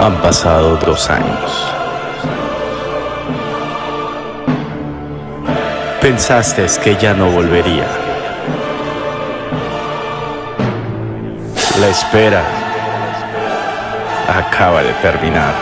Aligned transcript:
Han 0.00 0.14
pasado 0.22 0.76
dos 0.76 1.10
años. 1.10 1.74
Pensaste 6.00 6.64
que 6.84 6.94
ya 6.94 7.14
no 7.14 7.28
volvería. 7.32 7.86
La 11.80 11.88
espera 11.88 12.44
acaba 14.28 14.84
de 14.84 14.92
terminar. 15.02 15.54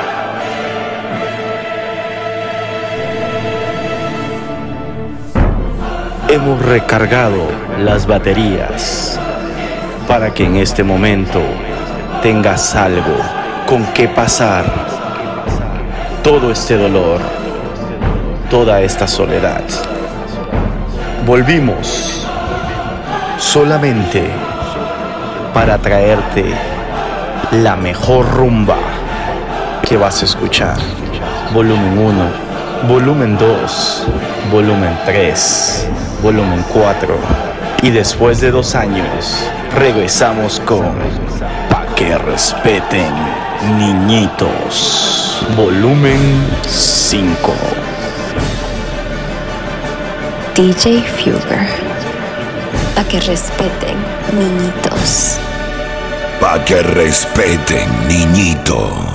Hemos 6.29 6.62
recargado 6.66 7.48
las 7.79 8.07
baterías 8.07 9.18
para 10.07 10.34
que 10.34 10.45
en 10.45 10.57
este 10.57 10.82
momento 10.82 11.41
tengas 12.21 12.77
algo 12.77 13.36
con 13.67 13.85
qué 13.87 14.09
pasar 14.09 14.65
todo 16.23 16.52
este 16.52 16.77
dolor, 16.77 17.20
toda 18.48 18.80
esta 18.80 19.09
soledad. 19.09 19.62
Volvimos 21.27 22.27
solamente 23.38 24.24
para 25.52 25.79
traerte 25.79 26.45
la 27.51 27.74
mejor 27.74 28.30
rumba 28.30 28.77
que 29.83 29.96
vas 29.96 30.23
a 30.23 30.24
escuchar. 30.27 30.77
Volumen 31.52 31.98
1, 31.98 32.24
volumen 32.88 33.37
2, 33.37 34.07
volumen 34.52 34.96
3, 35.05 35.88
volumen 36.23 36.65
4. 36.73 37.09
Y 37.83 37.91
después 37.91 38.41
de 38.41 38.51
dos 38.52 38.74
años, 38.74 39.51
regresamos 39.74 40.60
con 40.60 40.87
Pa' 41.69 41.87
que 41.95 42.16
respeten, 42.16 43.12
niñitos. 43.62 45.45
Volumen 45.56 46.20
5. 46.66 47.52
DJ 50.54 51.02
Fugger. 51.02 51.66
Pa' 52.95 53.04
que 53.04 53.21
respeten, 53.21 53.96
niñitos. 54.32 55.38
Pa' 56.40 56.65
que 56.65 56.82
respeten, 56.82 57.88
niñitos. 58.09 59.05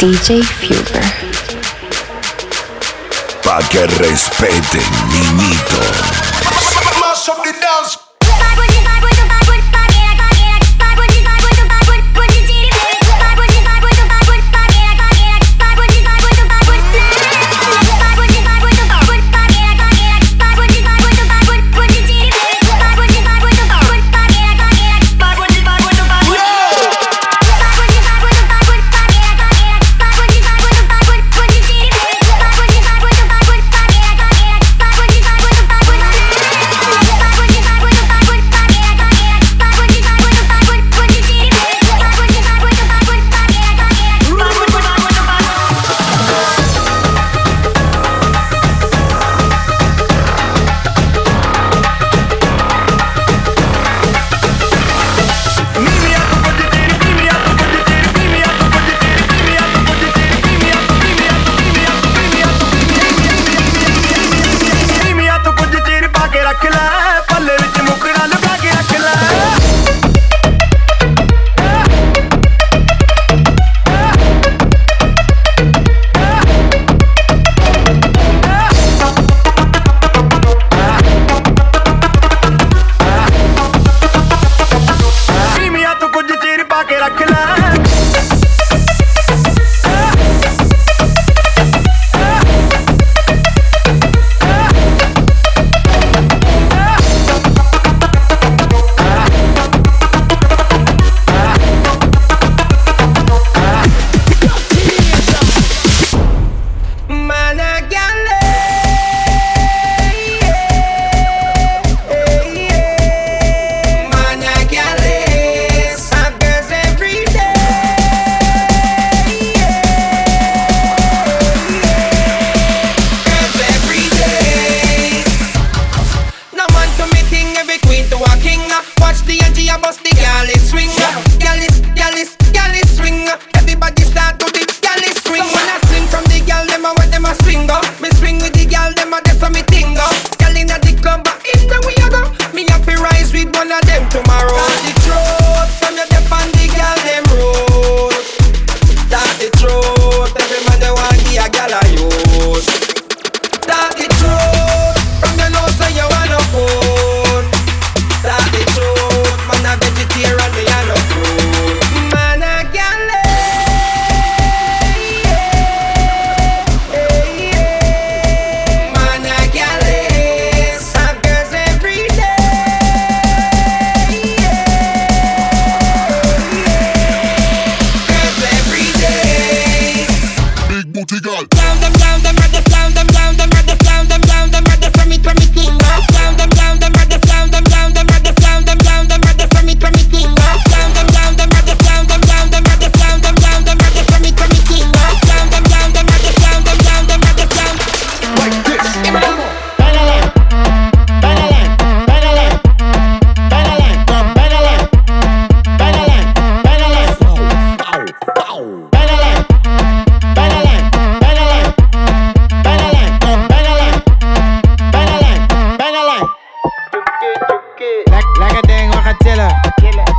DJ 0.00 0.42
Fugger. 0.42 1.04
Pa' 3.42 3.60
que 3.68 3.86
respeten, 3.86 4.80
niñitos. 5.10 6.29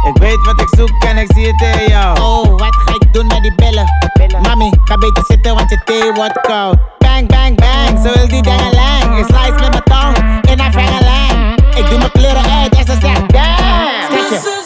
Ik 0.07 0.17
weet 0.17 0.45
wat 0.45 0.61
ik 0.61 0.67
zoek 0.77 1.03
en 1.03 1.17
ik 1.17 1.31
zie 1.33 1.47
het 1.47 1.79
in 1.79 1.87
jou. 1.87 2.19
Oh, 2.19 2.49
wat 2.49 2.75
ga 2.85 2.93
ik 2.93 3.13
doen 3.13 3.27
met 3.27 3.41
die 3.41 3.55
billen? 3.55 3.85
billen. 4.13 4.41
Mami, 4.41 4.71
ga 4.83 4.97
beter 4.97 5.23
zitten, 5.27 5.55
want 5.55 5.69
je 5.69 5.81
thee 5.85 6.13
wordt 6.13 6.41
koud. 6.41 6.77
Bang, 6.97 7.27
bang, 7.27 7.55
bang, 7.55 7.99
zo 8.05 8.13
wil 8.13 8.27
die 8.27 8.41
dingen 8.41 8.73
lang. 8.73 9.17
Ik 9.17 9.25
slice 9.25 9.51
met 9.51 9.69
mijn 9.69 9.83
tong 9.83 10.49
in 10.51 10.59
haar 10.59 10.71
verre 10.71 11.79
Ik 11.79 11.89
doe 11.89 11.97
mijn 11.97 12.11
kleuren 12.11 12.51
uit 12.51 12.75
en 12.75 12.85
ze 12.85 12.97
zegt, 13.01 13.33
damn. 13.33 14.60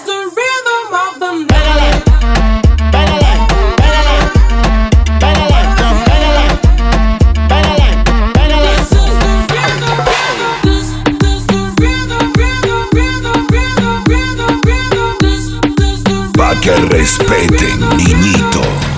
Que 16.65 16.75
respeten, 16.87 17.79
niñitos. 17.95 18.94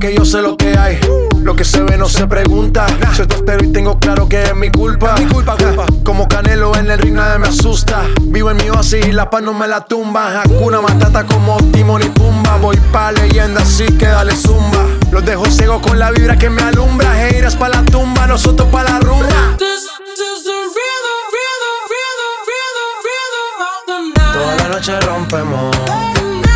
Porque 0.00 0.14
yo 0.14 0.24
sé 0.24 0.40
lo 0.40 0.56
que 0.56 0.78
hay. 0.78 0.98
Lo 1.42 1.54
que 1.54 1.62
se 1.62 1.82
ve 1.82 1.98
no 1.98 2.08
se 2.08 2.26
pregunta. 2.26 2.86
Soy 3.14 3.26
tostero 3.26 3.62
y 3.62 3.70
tengo 3.70 3.98
claro 3.98 4.26
que 4.30 4.42
es 4.44 4.56
mi 4.56 4.70
culpa. 4.70 5.14
Mi 5.18 5.26
culpa, 5.26 5.58
culpa. 5.58 5.84
Como 6.04 6.26
Canelo 6.26 6.74
en 6.74 6.90
el 6.90 6.98
ring 6.98 7.14
nadie 7.14 7.38
me 7.38 7.48
asusta. 7.48 8.04
Vivo 8.22 8.50
en 8.50 8.56
mi 8.56 8.70
oasis 8.70 9.06
y 9.06 9.12
la 9.12 9.28
paz 9.28 9.42
no 9.42 9.52
me 9.52 9.68
la 9.68 9.84
tumba. 9.84 10.40
Hakuna 10.40 10.80
Matata 10.80 11.26
como 11.26 11.58
Timon 11.72 12.00
y 12.00 12.06
Pumba. 12.06 12.56
Voy 12.56 12.78
pa' 12.92 13.12
leyenda 13.12 13.60
así 13.60 13.84
que 13.98 14.06
dale 14.06 14.34
zumba. 14.34 14.86
Los 15.12 15.22
dejo 15.26 15.44
ciego 15.50 15.82
con 15.82 15.98
la 15.98 16.10
vibra 16.12 16.36
que 16.36 16.48
me 16.48 16.62
alumbra. 16.62 17.28
Heiras 17.28 17.56
pa' 17.56 17.68
la 17.68 17.84
tumba, 17.84 18.26
nosotros 18.26 18.68
pa' 18.72 18.84
la 18.84 19.00
rumba. 19.00 19.56
This 19.58 19.84
is 19.84 20.44
the 20.44 20.60
rhythm, 20.76 21.20
rhythm, 21.36 21.76
rhythm, 21.92 22.34
rhythm, 22.48 22.90
rhythm 23.04 23.60
of 23.68 23.80
the 23.86 23.98
night. 24.18 24.32
Toda 24.32 24.56
la 24.56 24.68
noche 24.74 24.98
rompemos, 25.00 25.76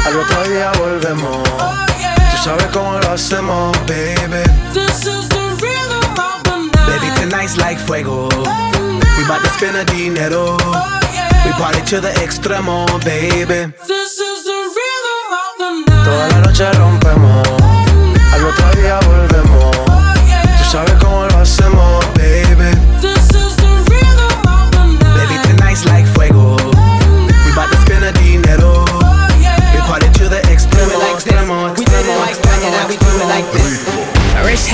al 0.06 0.16
otro 0.16 0.48
día 0.48 0.72
volvemos. 0.78 1.93
Sabes 2.44 2.66
cómo 2.74 2.98
lo 2.98 3.10
hacemos, 3.10 3.72
baby. 3.86 4.44
This 4.74 5.06
is 5.06 5.30
the 5.30 5.56
rhythm 5.62 6.04
of 6.20 6.42
the 6.44 6.56
night. 6.76 7.00
Baby, 7.00 7.08
tonight's 7.18 7.56
like 7.56 7.78
fuego. 7.78 8.28
We 9.16 9.24
bout 9.26 9.40
to 9.42 9.48
spend 9.56 9.78
a 9.78 9.84
dinero. 9.86 10.58
Oh, 10.60 11.00
we 11.46 11.52
party 11.52 11.80
to 11.86 12.02
the 12.02 12.10
extremo, 12.20 12.84
baby. 13.02 13.72
This 13.88 14.18
is 14.18 14.44
the 14.44 14.60
rhythm 14.76 15.32
of 15.32 15.52
the 15.56 15.70
night. 15.88 16.04
Toda 16.04 16.28
la 16.28 16.38
noche 16.44 16.70
rompemos, 16.78 17.33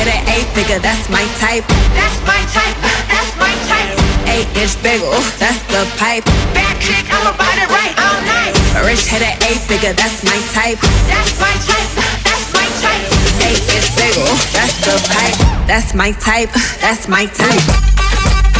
A 0.01 0.03
rich 0.03 0.09
head 0.09 0.25
at 0.25 0.33
eight 0.33 0.49
figure, 0.57 0.79
that's 0.79 1.11
my 1.11 1.25
type. 1.37 1.67
That's 1.93 2.21
my 2.25 2.41
type, 2.57 2.77
that's 3.05 3.37
my 3.37 3.53
type. 3.69 3.93
Eight 4.33 4.49
inch 4.57 4.83
bagel, 4.83 5.13
that's 5.37 5.61
the 5.69 5.85
pipe. 6.01 6.25
Bad 6.57 6.81
chick, 6.81 7.05
I'm 7.13 7.29
about 7.29 7.57
it 7.61 7.69
right 7.69 7.93
all 8.01 8.21
night. 8.25 8.57
A 8.81 8.87
rich 8.87 9.07
head 9.09 9.21
at 9.21 9.37
eight 9.45 9.61
figure, 9.61 9.93
that's 9.93 10.25
my 10.25 10.41
type. 10.57 10.81
That's 11.05 11.37
my 11.37 11.53
type, 11.69 11.93
that's 12.25 12.49
my 12.49 12.65
type. 12.81 13.13
Eight 13.45 13.61
inch 13.61 13.93
bagel, 13.93 14.25
that's 14.57 14.81
the 14.89 14.97
pipe. 15.13 15.37
That's 15.69 15.93
my 15.93 16.13
type, 16.13 16.49
that's 16.81 17.07
my 17.07 17.27
type. 17.27 18.60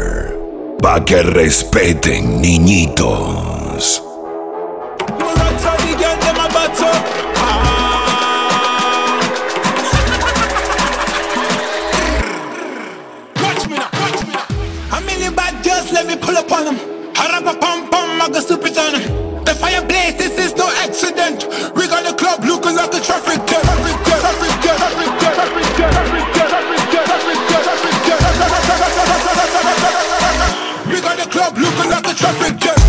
Pa' 0.81 1.05
que 1.05 1.21
respeten, 1.21 2.41
niñitos. 2.41 4.01
Watch 23.21 23.50
club 31.41 31.57
looking 31.57 31.89
like 31.89 32.07
a 32.07 32.13
traffic 32.13 32.57
jam. 32.57 32.80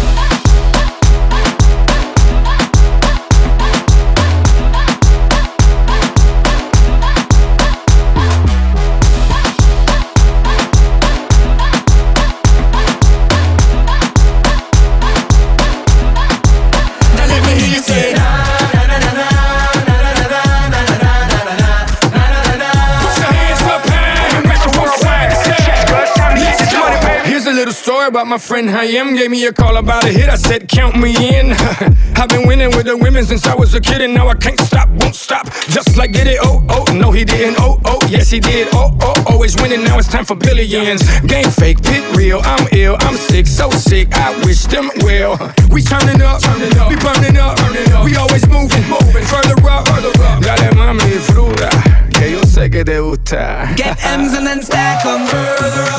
About 28.07 28.27
my 28.27 28.39
friend 28.39 28.69
Hayem. 28.69 29.17
Gave 29.17 29.31
me 29.31 29.45
a 29.47 29.53
call 29.53 29.77
about 29.77 30.05
a 30.05 30.09
hit. 30.09 30.29
I 30.29 30.37
said, 30.37 30.69
Count 30.69 30.97
me 30.97 31.15
in. 31.17 31.53
I've 32.17 32.29
been 32.29 32.47
winning 32.47 32.71
with 32.71 32.87
the 32.87 32.97
women 32.97 33.25
since 33.25 33.47
I 33.47 33.55
was 33.55 33.75
a 33.75 33.81
kid, 33.81 34.01
and 34.01 34.15
now 34.15 34.29
I 34.29 34.35
can't 34.35 34.59
stop, 34.61 34.89
won't 34.89 35.15
stop. 35.15 35.47
Just 35.69 35.97
like 35.97 36.13
get 36.13 36.27
it. 36.27 36.39
Oh, 36.43 36.65
oh, 36.69 36.85
no, 36.95 37.11
he 37.11 37.25
didn't. 37.25 37.57
Oh, 37.59 37.81
oh, 37.85 37.99
yes, 38.09 38.31
he 38.31 38.41
did. 38.41 38.69
Oh, 38.73 38.97
oh, 39.01 39.25
always 39.29 39.57
winning. 39.57 39.85
Now 39.85 39.99
it's 39.99 40.09
time 40.09 40.25
for 40.25 40.37
billions. 40.37 41.03
Game 41.23 41.51
fake, 41.51 41.83
pit 41.83 42.05
real. 42.17 42.41
I'm 42.45 42.69
ill, 42.73 42.97
I'm 43.01 43.17
sick, 43.17 43.47
so 43.47 43.71
sick. 43.71 44.09
I 44.15 44.31
wish 44.45 44.65
them 44.65 44.91
well. 45.03 45.37
We 45.71 45.83
turning 45.83 46.23
up, 46.23 46.41
turning 46.41 46.77
up. 46.79 46.89
We 46.89 46.97
burning 46.97 47.37
up, 47.39 47.57
burning 47.59 47.93
up. 47.93 48.05
We 48.05 48.17
always 48.17 48.47
moving, 48.49 48.89
moving. 48.89 49.25
Further 49.25 49.59
up, 49.69 49.89
further 49.89 50.13
up. 50.23 50.43
Dale 50.43 50.73
mami, 50.75 51.19
fruta. 51.29 52.12
Que 52.23 52.31
yo 52.31 52.41
sé 52.45 52.71
que 52.71 52.85
te 52.85 53.01
gusta. 53.01 53.73
Get 53.75 53.99
M's 54.15 54.33
and 54.35 54.47
then 54.47 54.63
stack 54.63 55.01
stack 55.01 55.05
'em. 55.05 55.27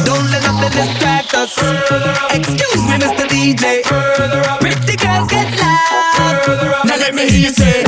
Don't 0.06 0.32
let 0.32 0.42
nothing 0.44 0.72
distract 0.72 1.34
us. 1.34 1.52
Excuse 2.32 2.82
me, 2.88 2.96
Mr. 2.98 3.28
DJ. 3.28 3.82
Pretty 4.62 4.96
girls 4.96 5.28
get 5.28 5.52
loud. 5.60 6.86
Now 6.86 6.96
let 6.96 7.14
me 7.14 7.30
hear 7.30 7.50
you 7.50 7.54
say. 7.54 7.84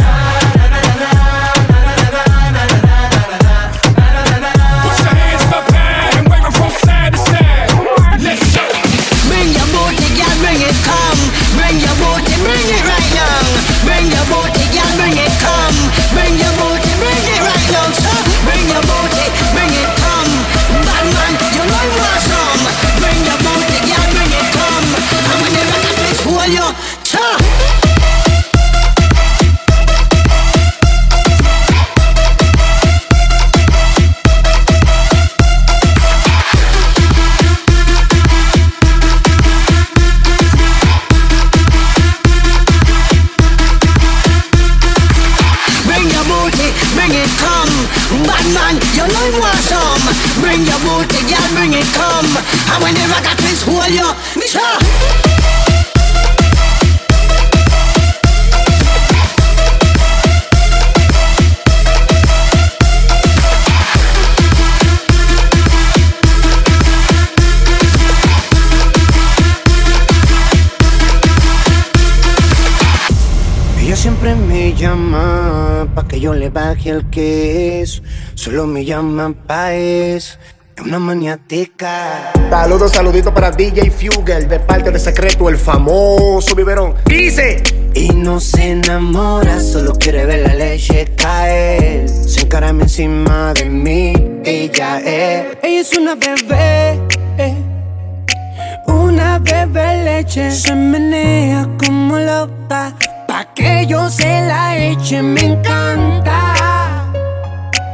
El 76.90 77.10
queso. 77.10 78.02
Solo 78.34 78.68
me 78.68 78.86
llama 78.86 79.34
pa' 79.48 79.74
eso. 79.74 80.38
Es 80.76 80.84
una 80.84 81.00
maniática. 81.00 82.34
Saludos, 82.50 82.92
saluditos 82.92 83.32
para 83.32 83.50
DJ 83.50 83.90
Fugel, 83.92 84.48
de 84.48 84.60
parte 84.60 84.92
de 84.92 85.00
Secreto, 85.00 85.48
el 85.48 85.58
famoso 85.58 86.54
biberón. 86.54 86.96
Dice. 87.06 87.64
Y 87.94 88.10
no 88.10 88.42
se 88.42 88.72
enamora, 88.72 89.62
solo 89.62 89.94
quiere 89.94 90.26
ver 90.26 90.46
la 90.46 90.54
leche 90.54 91.16
caer. 91.16 92.10
Se 92.10 92.42
encarame 92.42 92.84
encima 92.84 93.54
de 93.54 93.70
mí, 93.70 94.14
ella 94.44 95.00
es. 95.00 95.58
Ella 95.64 95.80
es 95.80 95.98
una 95.98 96.16
bebé, 96.16 97.00
eh. 97.38 97.56
una 98.88 99.40
bebé 99.40 100.04
leche. 100.04 100.52
Se 100.52 100.76
menea 100.76 101.70
como 101.86 102.20
loca, 102.20 102.94
pa' 103.30 103.54
que 103.56 103.86
yo 103.88 104.10
se 104.10 104.42
la 104.42 104.78
eche, 104.78 105.22
me 105.22 105.40
encanta. 105.46 106.55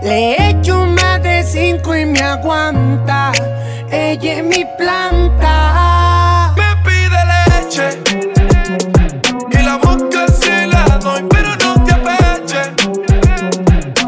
Le 0.02 0.50
echo 0.50 0.86
más 0.88 1.22
de 1.22 1.44
cinco 1.44 1.96
y 1.96 2.06
me 2.06 2.20
aguanta. 2.22 3.32
Ella 3.92 4.40
es 4.40 4.44
mi 4.44 4.66
planta. 4.76 6.54
Me 6.58 6.76
pide 6.84 7.20
leche 7.32 8.02
y 9.52 9.64
la 9.64 9.78
boca 9.78 10.26
se 10.28 10.66
la 10.66 10.98
doy, 10.98 11.24
pero 11.30 11.50
no 11.58 11.84
te 11.84 11.92
apeches. 11.92 12.72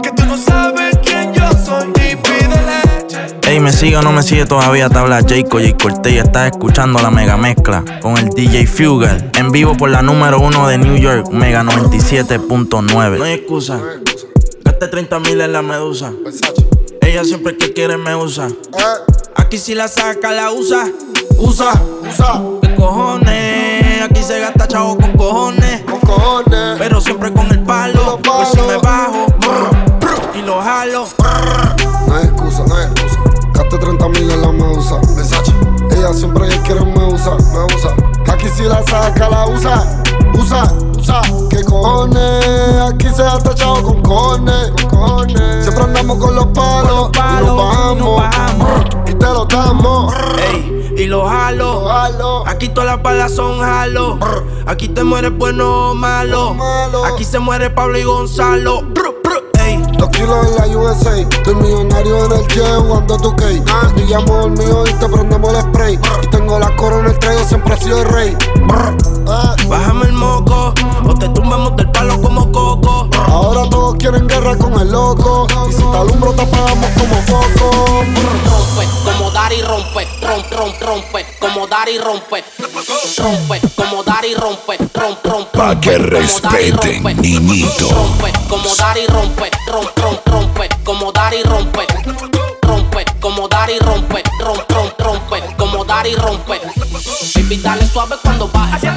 Que 0.02 0.12
tú 0.16 0.26
no 0.26 0.36
sabes 0.36 0.98
quién 1.06 1.32
yo 1.32 1.52
soy 1.52 1.90
y 1.90 2.16
pide 2.16 2.58
leche. 2.66 3.20
Ey, 3.48 3.60
me 3.60 3.72
sigue 3.72 3.98
o 3.98 4.02
no 4.02 4.12
me 4.12 4.24
sigue 4.24 4.46
todavía, 4.46 4.90
te 4.90 4.98
habla 4.98 5.22
Jayco 5.22 5.60
J. 5.60 5.78
Cortez 5.78 6.14
y 6.14 6.18
estás 6.18 6.52
escuchando 6.52 7.00
la 7.04 7.12
mega 7.12 7.38
mezcla 7.38 7.84
con 8.02 8.18
el 8.18 8.30
DJ 8.30 8.66
Fugel 8.66 9.30
en 9.36 9.52
vivo 9.52 9.78
por 9.78 9.92
la 9.92 10.02
número 10.02 10.40
uno 10.40 10.68
de 10.68 10.80
New 10.80 10.96
York, 10.96 11.30
Mega 11.30 11.62
97.9. 11.62 13.18
No 13.20 13.24
hay 13.26 13.34
excusa, 13.34 13.80
gaste 14.84 14.88
30 14.88 15.20
mil 15.20 15.40
en 15.40 15.54
la 15.54 15.62
medusa. 15.62 16.12
Ella 17.02 17.24
siempre 17.24 17.56
que 17.56 17.74
quiere 17.74 17.98
me 17.98 18.16
usa. 18.16 18.50
Aquí 19.36 19.58
si 19.58 19.76
la 19.76 19.88
saca, 19.88 20.32
la 20.32 20.52
usa. 20.52 20.92
Usa, 21.38 21.72
usa. 22.10 22.42
¿Qué 22.62 22.76
cojones? 22.76 24.02
Aquí 24.02 24.22
se 24.24 24.40
gasta 24.40 24.68
chavo 24.68 24.98
con 24.98 25.14
cojones. 25.14 25.82
Con 25.84 26.00
cojones. 26.02 26.78
Pero 26.78 27.00
siempre 27.00 27.32
con 27.32 27.48
el 27.48 27.64
palo. 27.64 28.20
Pues 28.24 28.50
si 28.50 28.62
me 28.62 28.78
bajo 28.78 29.28
brr, 29.40 30.00
brr, 30.00 30.38
y 30.38 30.42
lo 30.42 30.62
jalo. 30.62 31.08
No 32.08 32.16
hay 32.16 32.26
excusa, 32.26 32.66
no 32.68 32.76
hay 32.76 32.86
excusa. 32.86 33.20
Gaste 33.54 33.78
30 33.78 34.10
mil 34.10 34.32
en 34.32 34.42
la 34.42 34.52
medusa. 34.52 35.00
Ella 35.92 36.14
siempre 36.14 36.50
que 36.50 36.60
quiere 36.62 36.82
me 36.82 37.06
usa, 37.06 37.38
me 37.38 37.74
usa. 37.74 37.96
Aquí 38.34 38.48
si 38.58 38.64
la 38.64 38.84
saca, 38.84 39.30
la 39.30 39.48
usa. 39.48 40.04
Usa, 40.38 40.74
usa. 40.98 41.22
¿Qué 41.50 41.64
cojones? 41.64 42.82
Aquí 42.92 43.08
se 43.16 43.24
ha 43.24 43.38
tachado 43.38 43.82
con 43.84 44.02
cojones. 44.02 44.63
Y 51.04 51.08
lo 51.08 51.28
jalo. 51.28 52.48
Aquí 52.48 52.70
todas 52.70 52.86
las 52.86 53.04
balas 53.04 53.34
son 53.34 53.60
jalo. 53.60 54.18
Aquí 54.66 54.88
te 54.88 55.04
mueres 55.04 55.38
bueno 55.38 55.92
o 55.92 55.96
malo. 55.96 56.56
Aquí 57.06 57.24
se 57.26 57.40
muere 57.40 57.70
Pablo 57.70 57.98
y 57.98 58.04
Gonzalo. 58.04 58.82
Brr, 58.82 59.14
brr, 59.24 59.44
ey. 59.66 59.82
Dos 59.98 60.10
kilos 60.10 60.48
en 60.48 60.56
la 60.56 60.78
USA. 60.78 61.18
Estoy 61.18 61.56
millonario 61.56 62.26
en 62.26 62.32
el 62.32 62.48
jet 62.48 62.76
jugando 62.80 63.18
tu 63.18 63.36
K. 63.36 63.52
Y 63.98 64.02
llamo 64.04 64.46
el 64.46 64.52
mío 64.52 64.84
y 64.88 64.94
te 64.94 65.10
prendemos 65.10 65.54
el 65.54 65.62
spray. 65.62 66.00
Y 66.22 66.28
tengo 66.28 66.58
la 66.58 66.74
corona, 66.78 67.10
el 67.10 67.20
traigo 67.20 67.44
siempre 67.44 67.76
he 67.76 67.78
sido 67.78 68.02
el 68.02 68.10
rey. 68.10 68.38
Bájame 69.68 70.06
el 70.06 70.14
moco. 70.14 70.74
O 71.06 71.14
te 71.16 71.28
tumbamos 71.30 71.76
del 71.76 71.92
palo 72.04 72.22
como 72.22 72.52
coco. 72.52 73.10
Ahora 73.28 73.70
todos 73.70 73.96
quieren 73.96 74.28
guerra 74.28 74.58
con 74.58 74.74
el 74.80 74.92
loco. 74.92 75.48
Y 75.70 75.72
si 75.72 75.80
te 75.80 75.98
alumbro, 75.98 76.34
te 76.34 76.42
apagamos 76.42 76.90
como 76.98 77.16
foco. 77.24 78.04
rompe, 78.46 78.88
como 79.04 79.32
dar 79.32 79.54
y 79.54 79.62
rompe, 79.62 80.08
rompe, 80.22 80.56
rompe, 80.56 80.86
rompe, 80.86 81.26
como 81.40 81.68
dar 81.68 81.90
y 81.90 81.98
rompe, 81.98 82.44
rompe, 83.18 83.62
como 83.76 84.04
dar 84.04 84.26
y 84.26 84.36
rompe, 84.36 84.78
rompe, 84.94 85.30
rompe, 85.30 85.58
Pa' 85.58 85.80
que 85.80 85.98
como 85.98 86.08
dar 86.10 86.62
y 86.62 86.72
respeten, 86.72 87.04
rompe, 87.04 87.16
niñito. 87.16 87.90
rompe, 87.90 88.34
como 88.50 88.76
dar 88.76 88.98
y 88.98 89.08
rompe, 89.08 89.52
rompe, 89.68 90.02
rompe, 90.02 90.32
rompe, 90.32 90.70
como 90.84 91.12
dar 91.12 91.34
y 91.34 91.44
rompe, 91.44 91.88
rompe, 92.62 93.06
como 93.20 93.48
dar 93.48 93.70
y 93.70 93.80
rompe, 93.80 94.24
rompe, 94.40 94.74
rompe, 94.74 95.04
rompe, 95.04 95.56
como 95.58 95.86
dar 95.86 96.08
y 96.08 96.16
rompe. 96.16 96.60
Baby, 97.36 97.58
dale 97.58 97.86
suave 97.88 98.16
cuando 98.22 98.48
baje. 98.48 98.90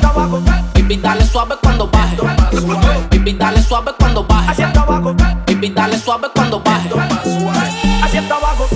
Baby, 0.75 0.97
dale 0.97 1.27
suave 1.27 1.57
cuando 1.63 1.87
baje. 1.89 2.17
Baby, 2.61 3.33
dale 3.35 3.61
suave 3.63 3.93
cuando 3.99 4.25
baje. 4.25 4.63
Baby, 5.47 5.69
dale 5.71 5.99
suave 5.99 6.29
cuando 6.35 6.61
baje. 6.61 6.89
Haciendo 8.03 8.35
abajo, 8.35 8.67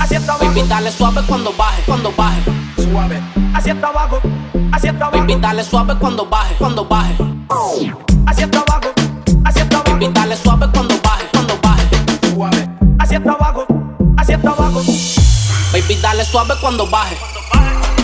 haciendo 0.00 0.32
abajo. 0.32 0.46
Baby, 0.46 0.62
dale 0.68 0.90
suave 0.90 1.20
cuando 1.26 1.52
baje, 1.52 1.82
cuando 1.86 2.12
baje. 2.12 2.40
Suave. 2.76 3.20
Haciendo 3.54 3.86
abajo, 3.88 4.20
haciendo 4.72 5.04
abajo. 5.04 5.20
Baby, 5.20 5.34
dale 5.40 5.64
suave 5.64 5.94
cuando 5.98 6.24
baje, 6.26 6.54
cuando 6.58 6.84
baje. 6.86 7.14
Haciendo 8.26 8.58
abajo, 8.60 8.92
haciendo 9.44 9.76
abajo. 9.76 9.98
Baby, 9.98 10.08
dale 10.14 10.36
suave 10.36 10.66
cuando 10.72 10.94
baje, 11.02 11.26
cuando 11.32 11.58
baje. 11.62 11.88
Suave. 12.32 12.68
Haciendo 12.98 13.32
abajo, 13.32 13.66
haciendo 14.16 14.50
abajo. 14.50 14.80
Baby, 15.72 15.94
dale 16.00 16.24
suave 16.24 16.54
cuando 16.60 16.86
baje. 16.86 17.16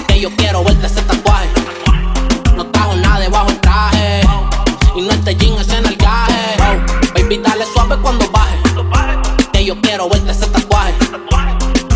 Que 0.09 0.21
yo 0.21 0.31
quiero 0.37 0.63
verte 0.63 0.87
ese 0.87 1.01
tatuaje. 1.03 1.49
No 2.57 2.67
trajo 2.67 2.95
nada 2.97 3.21
debajo 3.21 3.49
el 3.49 3.61
traje. 3.61 4.12
Y 4.95 5.01
no 5.01 5.11
este 5.11 5.35
jean, 5.37 5.59
ese 5.59 5.81
nalgaje. 5.81 6.57
Baby, 7.15 7.39
dale 7.39 7.65
suave 7.73 7.97
cuando 8.03 8.31
baje. 8.31 8.59
Que 9.53 9.65
yo 9.65 9.81
quiero 9.81 10.09
verte 10.09 10.33
ese 10.33 10.47
tatuaje. 10.47 10.95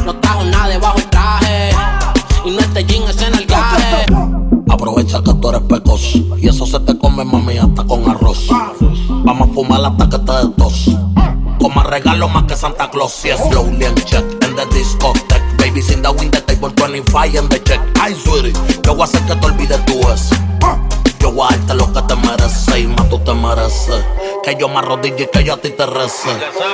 No 0.04 0.14
trajo 0.20 0.44
nada 0.44 0.68
debajo 0.68 0.98
el 0.98 1.06
traje. 1.10 1.70
Y 2.44 2.50
no 2.50 2.60
este 2.60 2.84
jean, 2.84 3.02
ese 3.08 3.30
nalgaje. 3.30 4.06
Aprovecha 4.70 5.22
que 5.22 5.34
tú 5.34 5.48
eres 5.50 5.62
pecoso 5.62 6.18
y 6.36 6.48
eso 6.48 6.66
se 6.66 6.78
te 6.80 6.96
come, 6.98 7.24
mami, 7.24 7.58
hasta 7.58 7.84
con 7.84 8.08
arroz. 8.08 8.48
Vamos 9.08 9.48
a 9.48 9.52
fumar 9.52 9.84
hasta 9.84 10.08
que 10.08 10.18
te 10.18 10.32
des 10.32 10.56
tos. 10.56 10.90
Como 11.60 11.82
regalo 11.82 12.28
más 12.28 12.44
que 12.44 12.56
Santa 12.56 12.90
Claus. 12.90 13.22
Yes, 13.22 13.40
slowly 13.48 13.84
and 13.84 14.04
check 14.04 14.24
in 14.42 14.54
the 14.54 14.66
discotheque. 14.74 15.45
Baby, 15.66 15.82
sin 15.82 16.00
the 16.00 16.12
win 16.12 16.30
the 16.30 16.40
table 16.42 16.70
25 16.70 17.34
in 17.34 17.48
the 17.48 17.58
check. 17.58 17.80
Ay, 18.00 18.14
sweetie, 18.14 18.52
yo 18.84 18.94
voy 18.94 19.02
a 19.02 19.04
hacer 19.04 19.20
que 19.26 19.34
te 19.34 19.46
olvides 19.46 19.84
tú 19.84 19.98
eso. 19.98 20.36
Yo 21.18 21.32
voy 21.32 21.48
a 21.50 21.56
darte 21.56 21.74
lo 21.74 21.92
que 21.92 22.02
te 22.02 22.14
mereces 22.14 22.78
y 22.78 22.86
más 22.86 23.08
tú 23.08 23.18
te 23.18 23.34
mereces. 23.34 24.04
Que 24.44 24.54
yo 24.54 24.68
me 24.68 24.78
arrodille 24.78 25.24
y 25.24 25.26
que 25.26 25.42
yo 25.42 25.54
a 25.54 25.56
ti 25.56 25.70
te 25.70 25.84
rece. 25.84 26.28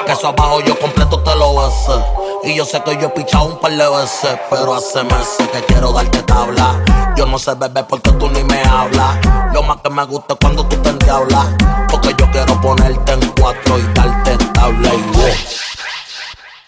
Que 0.05 0.13
eso 0.13 0.29
abajo 0.29 0.61
yo 0.61 0.79
completo 0.79 1.23
te 1.23 1.35
lo 1.37 1.55
bese. 1.55 2.05
Y 2.45 2.55
yo 2.55 2.67
sé 2.67 2.83
que 2.83 2.93
yo 2.99 3.07
he 3.07 3.09
pichado 3.09 3.47
un 3.47 3.59
par 3.61 3.73
de 3.73 3.89
veces, 3.89 4.39
pero 4.51 4.75
hace 4.75 5.03
meses 5.05 5.49
que 5.51 5.61
quiero 5.73 5.93
darte 5.93 6.23
tabla. 6.25 6.85
Yo 7.17 7.25
no 7.25 7.39
sé 7.39 7.55
beber 7.55 7.87
porque 7.87 8.13
tú 8.13 8.29
ni 8.29 8.45
me 8.45 8.63
hablas. 8.63 9.17
Lo 9.55 9.63
más 9.63 9.79
que 9.79 9.89
me 9.89 10.05
gusta 10.05 10.35
es 10.35 10.39
cuando 10.39 10.67
tú 10.67 10.77
te 10.77 10.91
endiablas. 10.91 11.47
Porque 11.91 12.15
yo 12.19 12.31
quiero 12.31 12.61
ponerte 12.61 13.13
en 13.13 13.21
cuatro 13.41 13.79
y 13.79 13.83
darte 13.95 14.37
tabla 14.53 14.91
y. 14.95 15.82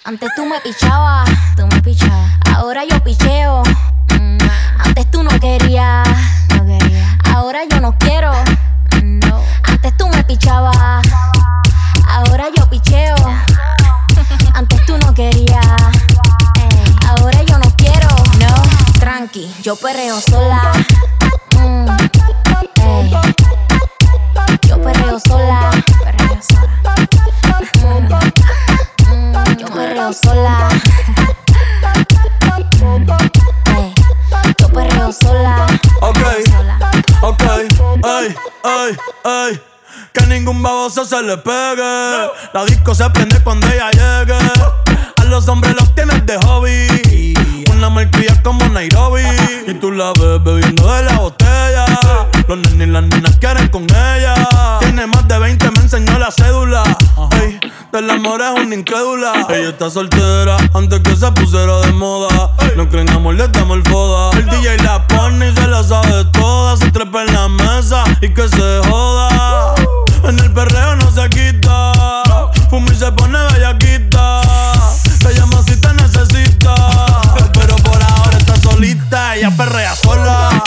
Antes 0.05 0.29
tú 0.37 0.45
me 0.45 0.61
pichabas, 0.61 1.29
tú 1.57 1.67
me 1.67 1.81
pichabas. 1.81 2.31
Ahora 2.55 2.83
yo 2.89 3.03
picheo. 3.03 3.63
Mm, 4.11 4.39
Antes 4.85 5.11
tú 5.11 5.23
no 5.23 5.31
querías, 5.41 6.07
no 6.55 6.65
quería. 6.67 7.19
Ahora 7.35 7.61
yo 7.71 7.81
no 7.81 7.97
quiero. 7.99 8.33
No. 9.03 9.41
Antes 9.63 9.97
tú 9.97 10.09
me 10.09 10.23
pichabas. 10.25 10.77
Ahora 12.09 12.45
yo 12.55 12.69
picheo. 12.69 13.15
Antes 14.55 14.85
tú 14.87 14.99
no 14.99 15.15
querías. 15.15 15.67
Ey, 16.61 16.97
Ahora 17.09 17.43
yo 17.43 17.59
no 17.59 17.71
quiero. 17.77 18.09
No. 18.41 18.55
Tranqui, 19.01 19.51
yo 19.63 19.75
perreo 19.77 20.21
sola. 20.21 20.73
Mm, 21.59 21.89
ey. 22.83 23.11
Yo 24.69 24.83
perreo 24.83 25.19
sola. 25.21 25.71
Perreo 26.05 26.39
sola. 26.43 26.69
Mm, 27.83 28.44
yo 29.59 29.67
perreo 29.67 30.13
sola. 30.13 30.69
Ey, 33.77 33.95
Yo 34.59 34.69
perreo 34.69 35.13
sola. 35.13 35.67
Ok, 36.01 36.19
ok, 37.23 37.43
ay, 38.05 38.35
ay, 38.65 38.97
ay. 39.25 39.61
Que 40.13 40.27
ningún 40.27 40.63
baboso 40.63 41.05
se 41.05 41.23
le 41.23 41.37
pegue. 41.39 42.29
La 42.53 42.65
disco 42.67 42.95
se 42.95 43.09
prende 43.11 43.43
cuando 43.43 43.67
ella 43.69 43.91
llegue. 43.91 44.39
A 45.17 45.25
los 45.25 45.49
hombres 45.49 45.75
los 45.75 45.95
tienes 45.95 46.25
de 46.27 46.37
hobby. 46.39 47.35
Una 47.73 47.91
malcria 47.91 48.41
como 48.43 48.65
Nairobi. 48.69 49.23
Y 49.67 49.75
tú 49.75 49.91
la 49.91 50.13
ves 50.13 50.43
bebiendo 50.43 50.93
de 50.93 51.03
la 51.03 51.19
botella. 51.19 51.87
Los 52.47 52.59
nenes 52.59 52.89
y 52.89 52.91
las 52.91 53.03
nenas 53.05 53.37
quieren 53.39 53.69
con 53.69 53.85
ella. 53.85 54.35
Tiene 54.81 55.07
más 55.07 55.27
de 55.27 55.39
20, 55.39 55.71
me 55.71 55.79
enseñó 55.79 56.19
la 56.19 56.31
cédula. 56.31 56.83
Ey, 57.41 57.59
del 57.91 58.11
amor 58.11 58.43
es 58.43 58.63
una 58.63 58.75
incrédula. 58.75 59.33
Ella 59.49 59.71
está 59.71 59.89
soltera 59.89 60.57
antes 60.75 61.01
que 61.01 61.17
se 61.17 61.31
pusiera 61.33 61.79
de 61.81 61.93
moda. 61.93 62.51
No 62.77 62.89
creen 62.89 63.09
amor, 63.11 63.35
le 63.35 63.49
damos 63.49 63.79
el 63.79 63.83
foda. 63.85 64.31
El 64.39 64.47
DJ 64.47 64.77
la 64.79 65.07
pone 65.07 65.49
y 65.49 65.55
se 65.55 65.67
la 65.67 65.83
sabe 65.83 66.25
toda. 66.33 66.77
Se 66.77 66.91
trepa 66.91 67.23
en 67.23 67.33
la 67.33 67.49
mesa 67.49 68.05
y 68.21 68.29
que 68.29 68.47
se 68.47 68.81
joda. 68.89 69.75
En 70.25 70.39
el 70.39 70.53
perreo 70.53 70.97
no 70.97 71.11
se 71.11 71.29
quita. 71.31 71.93
Fuma 72.69 72.93
y 72.93 72.97
se 72.97 73.11
pone 73.13 73.39
bellaquita. 73.53 74.43
Te 75.21 75.35
llama 75.35 75.63
si 75.67 75.77
te 75.77 75.95
necesita. 75.95 76.75
Pero 77.55 77.77
por 77.77 78.03
ahora 78.03 78.37
está 78.37 78.57
solita. 78.57 79.37
Ella 79.37 79.51
perrea 79.57 79.95
sola. 79.95 80.63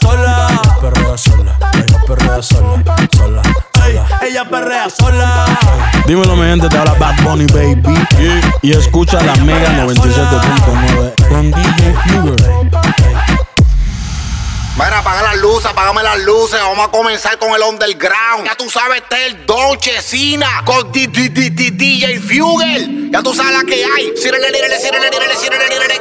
Sola. 0.00 0.60
Perrea 0.80 1.16
sola. 1.16 1.58
Ella 1.74 1.98
perrea 2.06 2.42
sola. 2.42 2.82
Sola. 3.16 3.42
Ey, 3.86 4.28
ella 4.30 4.44
perrea 4.48 4.90
sola. 4.90 5.44
Dímelo, 6.06 6.36
mi 6.36 6.46
gente, 6.48 6.68
te 6.68 6.76
habla 6.78 6.94
Bad 6.94 7.16
Bunny, 7.22 7.46
baby. 7.46 7.98
Y 8.62 8.72
escucha 8.72 9.20
la 9.22 9.34
Mega 9.36 9.70
97.9 9.84 11.28
con 11.28 11.50
DJ 11.50 11.94
Fluger. 12.06 12.54
Mira, 14.76 14.98
apaga 14.98 15.22
las 15.22 15.36
luces, 15.36 15.66
apagame 15.66 16.02
las 16.02 16.18
luces. 16.24 16.58
Vamos 16.60 16.88
a 16.88 16.90
comenzar 16.90 17.38
con 17.38 17.50
el 17.54 17.62
underground. 17.62 18.44
Ya 18.44 18.56
tú 18.56 18.68
sabes, 18.68 19.02
este 19.02 19.26
es 19.26 19.32
el 19.32 19.46
Don 19.46 19.78
Chesina 19.78 20.62
con 20.64 20.90
D- 20.90 21.06
D- 21.06 21.28
D- 21.30 21.50
D- 21.50 21.70
DJ 21.70 22.18
Fugel. 22.18 23.08
Ya 23.12 23.22
tú 23.22 23.32
sabes 23.32 23.52
la 23.52 23.62
que 23.64 23.84
hay. 23.84 24.12
Sírele, 24.20 24.50
lírele, 24.50 24.78
sírele, 24.80 25.08
lírele, 25.10 25.36
sírele, 25.36 25.64
lírele, 25.68 26.00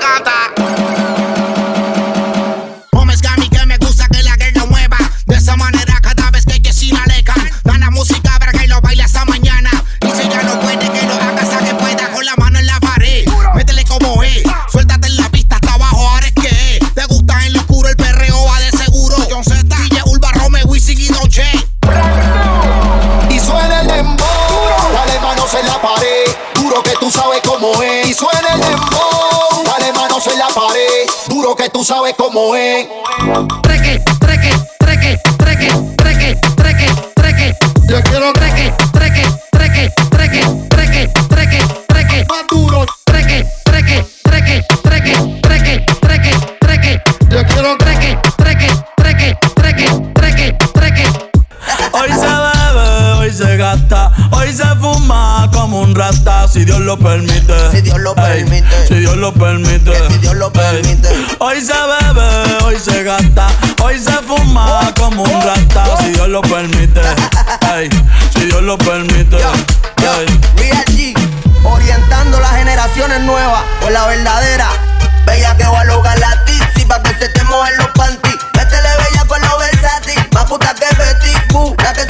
cómo 27.63 27.81
es. 27.81 28.09
Y 28.09 28.13
suena 28.13 28.53
el 28.53 28.59
dembow, 28.59 29.63
dale 29.65 29.93
manos 29.93 30.27
en 30.27 30.39
la 30.39 30.47
pared, 30.47 31.07
duro 31.27 31.55
que 31.55 31.69
tú 31.69 31.83
sabes 31.83 32.13
cómo 32.17 32.55
es. 32.55 32.87
Treque, 33.61 34.01
treque, 34.19 34.51
treque, 34.79 35.19
treque, 35.37 35.67
treque, 35.97 36.35
treque, 36.55 36.95
treque. 37.15 37.55
Yo 37.87 38.01
quiero 38.03 38.33
treque, 38.33 38.73
treque, 38.91 39.23
treque, 39.51 39.93
treque, 40.09 40.51
treque, 40.69 41.07
treque, 41.29 41.57
treque. 41.87 42.25
Más 42.29 42.47
duro. 42.49 42.85
Treque, 43.05 43.45
treque, 43.63 44.05
treque, 44.23 44.65
treque, 44.83 45.39
treque, 45.41 45.85
treque, 46.01 46.39
treque. 46.59 47.01
Yo 47.29 47.45
quiero 47.47 47.77
treque, 47.77 48.17
treque, 48.37 48.67
treque, 48.97 49.37
treque, 49.55 49.87
treque, 50.13 50.57
treque. 50.73 51.05
Hoy 51.93 52.09
se 52.09 52.27
bebe, 52.27 53.13
hoy 53.19 53.31
se 53.31 53.57
gasta, 53.57 54.11
hoy 54.31 54.51
se 54.51 54.65
fuma 54.75 55.49
como 55.53 55.81
un 55.81 55.95
rata, 55.95 56.42
si 56.53 56.65
Dios 56.65 56.81
lo 56.81 56.97
permite. 56.99 57.71
Si 57.71 57.81
Dios 57.81 57.99
lo 57.99 58.13
permite. 58.13 58.87
si 58.87 58.93
Dios 58.99 59.17
lo 59.17 59.33
permite. 59.33 59.91
si 60.07 60.17
Dios 60.19 60.35
lo 60.35 60.53
permite. 60.53 61.09
Hoy 61.39 61.59
se 61.59 61.73
bebe, 61.73 62.63
hoy 62.63 62.79
se 62.79 63.03
gasta, 63.03 63.47
hoy 63.81 63.97
se 63.97 64.11
fuma 64.11 64.93
como 64.99 65.23
un 65.23 65.41
rata, 65.41 65.97
si 65.97 66.11
Dios 66.11 66.29
lo 66.29 66.41
permite. 66.41 67.01
Ey, 67.75 67.89
si 68.31 68.45
Dios 68.45 68.61
lo 68.61 68.77
permite. 68.77 69.37
Real 69.97 70.85
G, 70.89 71.15
orientando 71.63 72.39
las 72.39 72.51
generaciones 72.51 73.21
nuevas 73.21 73.63
con 73.81 73.91
la 73.91 74.05
verdadera. 74.05 74.69
Bella 75.25 75.57
que 75.57 75.65
va 75.65 75.81
a 75.81 75.85
lograr 75.85 76.19
la 76.19 76.45
tipsy 76.45 76.85
pa' 76.85 77.01
que 77.01 77.15
se 77.17 77.29
te 77.29 77.43
mojen 77.45 77.77
los 77.77 77.87
panties. 77.95 78.35
Métele 78.55 78.89
bella 79.09 79.25
con 79.25 79.41
lo 79.41 79.57
versátil, 79.57 80.19
más 80.33 80.45
puta 80.45 80.75
que 80.75 80.85
Betty 80.95 81.33
Boo. 81.51 81.75
La 81.81 81.93
que 81.93 82.05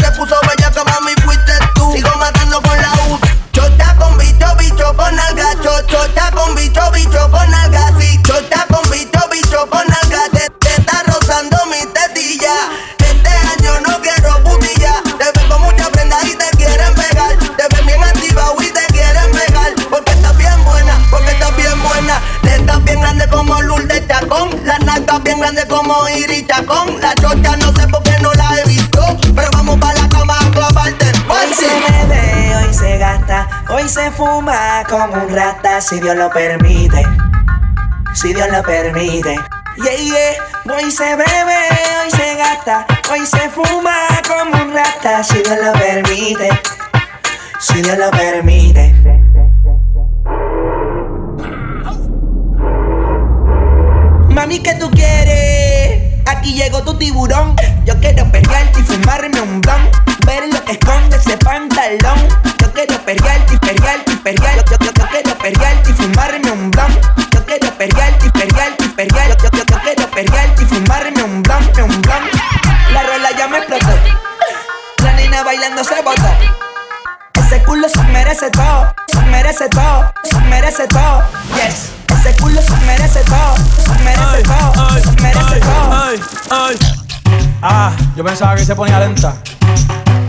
como 34.93 35.23
un 35.23 35.35
rata, 35.35 35.81
si 35.81 35.99
Dios 35.99 36.15
lo 36.15 36.29
permite. 36.29 37.03
Si 38.13 38.31
Dios 38.31 38.47
lo 38.51 38.61
permite. 38.61 39.39
Yeah, 39.77 39.95
yeah. 39.95 40.75
Hoy 40.75 40.91
se 40.91 41.15
bebe, 41.15 41.57
hoy 42.03 42.11
se 42.11 42.35
gasta, 42.35 42.85
hoy 43.11 43.25
se 43.25 43.49
fuma 43.49 43.95
como 44.27 44.63
un 44.63 44.71
rata, 44.71 45.23
si 45.23 45.41
Dios 45.41 45.57
lo 45.63 45.73
permite. 45.73 46.49
Si 47.59 47.81
Dios 47.81 47.97
lo 47.97 48.11
permite. 48.11 48.93
Mami, 54.29 54.59
¿qué 54.59 54.75
tú 54.75 54.91
quieres? 54.91 56.21
Aquí 56.27 56.53
llegó 56.53 56.83
tu 56.83 56.95
tiburón. 56.99 57.55
Yo 57.85 57.99
quiero 57.99 58.31
perrearte 58.31 58.79
y 58.79 58.83
fumarme 58.83 59.41
un 59.41 59.59
blon 59.59 60.02
ver 60.33 60.53
lo 60.53 60.65
que 60.65 60.71
esconde 60.73 61.15
ese 61.17 61.37
pantalón. 61.37 62.19
Yo 62.59 62.71
quiero 62.73 62.97
perrearte 63.05 63.53
y 63.53 63.57
perrearte 63.57 64.11
y 64.11 64.15
perrear. 64.15 64.55
Yo, 64.65 64.77
yo, 64.79 64.91
yo, 64.93 65.07
quiero 65.09 65.37
perrearte 65.37 65.91
y 65.91 65.93
fumarme 65.93 66.51
un 66.51 66.71
blon. 66.71 66.91
Yo 67.31 67.45
quiero 67.45 67.69
perrearte 67.77 68.25
y 68.25 68.29
perrearte 68.29 68.85
y 68.85 68.87
perrear. 68.89 69.29
Yo, 69.37 69.49
yo, 69.51 69.63
yo, 69.65 69.77
quiero 69.81 70.09
perrearte 70.09 70.63
y 70.63 70.65
fumarme 70.65 71.23
un 71.23 71.43
blon, 71.43 71.63
un 71.83 72.01
blon. 72.01 72.23
La 72.93 73.03
rola 73.03 73.29
ya 73.37 73.47
me 73.47 73.57
explotó. 73.59 73.93
La 75.03 75.13
nena 75.13 75.43
bailando 75.43 75.83
se 75.83 76.01
botó. 76.01 76.29
Ese 77.33 77.61
culo 77.63 77.87
se 77.89 78.01
merece 78.03 78.49
todo, 78.49 78.93
se 79.11 79.21
merece 79.21 79.69
todo, 79.69 80.13
se 80.23 80.39
merece 80.39 80.87
todo. 80.87 81.21
Yes. 81.55 81.91
Ese 82.19 82.35
culo 82.41 82.61
se 82.61 82.75
merece 82.85 83.19
todo, 83.25 83.55
se 83.83 84.03
merece 84.03 84.43
todo, 84.43 84.87
ay, 84.89 85.01
se 85.01 85.09
ay, 86.49 86.77
todo. 86.79 87.03
Ah, 87.61 87.91
yo 88.15 88.23
pensaba 88.23 88.55
que 88.55 88.65
se 88.65 88.75
ponía 88.75 88.99
lenta. 88.99 89.35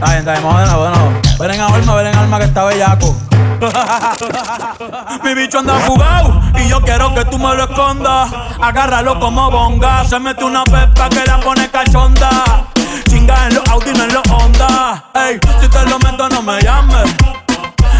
Está 0.05 0.17
bien, 0.17 0.29
está 0.29 0.33
bien, 0.35 0.67
de 0.67 0.91
nuevo. 0.91 1.21
Ven 1.39 1.51
en 1.51 1.61
alma, 1.63 1.95
ven 1.95 2.07
en 2.09 2.15
alma 2.15 2.39
que 2.39 2.45
está 2.45 2.65
bellaco. 2.65 3.17
Mi 5.25 5.35
bicho 5.35 5.61
anda 5.61 5.81
jugado 5.87 6.43
y 6.63 6.69
yo 6.69 6.83
quiero 6.83 7.15
que 7.15 7.25
tú 7.25 7.39
me 7.39 7.55
lo 7.55 7.65
escondas. 7.65 8.31
Agárralo 8.61 9.19
como 9.19 9.51
bonga. 9.51 10.05
Se 10.05 10.21
mete 10.21 10.45
una 10.45 10.63
pepa 10.65 11.09
que 11.09 11.25
la 11.25 11.41
pone 11.41 11.71
cachonda. 11.71 12.67
Chinga 13.09 13.47
en 13.47 13.55
los 13.55 13.67
Audi, 13.69 13.93
no 13.95 14.05
en 14.05 14.13
los 14.13 14.23
Honda. 14.29 15.05
Ey, 15.15 15.41
si 15.63 15.69
te 15.69 15.87
lo 15.87 15.99
meto, 15.99 16.29
no 16.29 16.43
me 16.43 16.61
llames. 16.61 17.15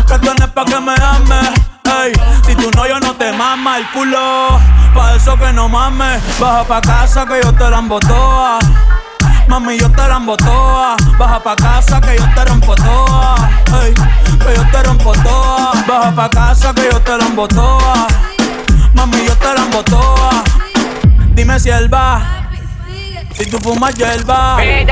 Que 0.07 0.19
tú 0.19 0.31
no 0.39 0.53
pa' 0.53 0.65
que 0.67 0.81
me 0.81 0.93
ames. 0.93 1.49
Ey, 2.03 2.13
si 2.45 2.55
tú 2.55 2.71
no, 2.77 2.87
yo 2.87 3.01
no 3.01 3.15
te 3.15 3.33
mama 3.33 3.79
el 3.79 3.91
culo. 3.93 4.61
Pa' 4.95 5.15
eso 5.15 5.39
que 5.39 5.55
no 5.55 5.71
mames. 5.71 6.21
Baja 6.39 6.65
pa' 6.65 6.83
casa 6.83 7.25
que 7.25 7.41
yo 7.43 7.51
te 7.55 7.71
la 7.71 7.79
embotoa. 7.79 8.59
Mami, 9.49 9.79
yo 9.79 9.91
te 9.91 10.09
la 10.09 10.21
toa. 10.37 10.97
Baja 11.19 11.43
pa' 11.43 11.57
casa 11.57 12.01
que 12.01 12.17
yo 12.17 12.25
te 12.35 12.45
rompo 12.45 12.75
toa. 12.75 13.35
Que 14.45 14.55
yo 14.57 14.65
te 14.71 14.83
rompo 14.83 15.13
toa. 15.13 15.73
Baja 15.87 16.15
pa' 16.15 16.29
casa 16.31 16.75
que 16.75 16.89
yo 16.91 17.01
te 17.01 17.17
la 17.17 17.49
toa. 17.49 18.07
Mami, 18.95 19.25
yo 19.27 19.37
te 19.37 19.55
la 19.55 19.83
toa. 19.83 20.45
Dime 21.35 21.59
si 21.61 21.71
él 21.71 21.93
va. 21.93 22.49
Si 23.35 23.47
tú 23.51 23.59
fumas 23.59 23.95
hierba. 23.95 24.57
Nadie 24.57 24.87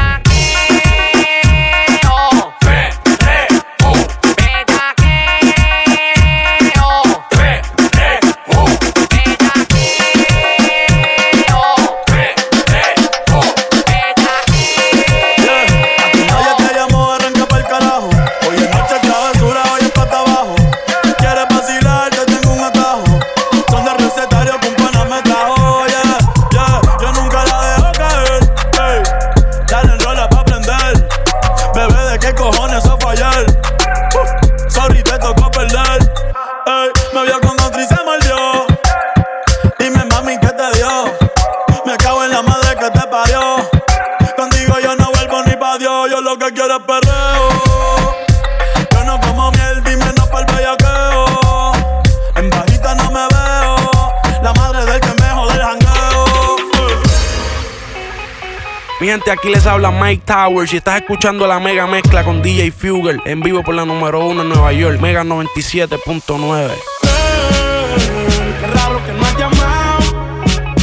gente, 59.13 59.31
aquí 59.31 59.51
les 59.51 59.67
habla 59.67 59.91
Mike 59.91 60.23
Towers 60.25 60.73
y 60.73 60.79
estás 60.79 61.03
escuchando 61.03 61.47
la 61.47 61.61
mega 61.61 61.87
mezcla 61.87 62.25
con 62.25 62.41
DJ 62.41 62.73
Fugel 62.73 63.21
en 63.27 63.43
vivo 63.43 63.63
por 63.63 63.75
la 63.75 63.85
número 63.85 64.25
1 64.25 64.41
en 64.41 64.49
Nueva 64.49 64.73
York, 64.73 65.01
Mega 65.01 65.23
97.9. 65.23 66.71
Qué 68.59 68.67
raro 68.69 69.05
que 69.05 69.13
no 69.13 69.27
has 69.27 69.37
llamado. 69.37 70.03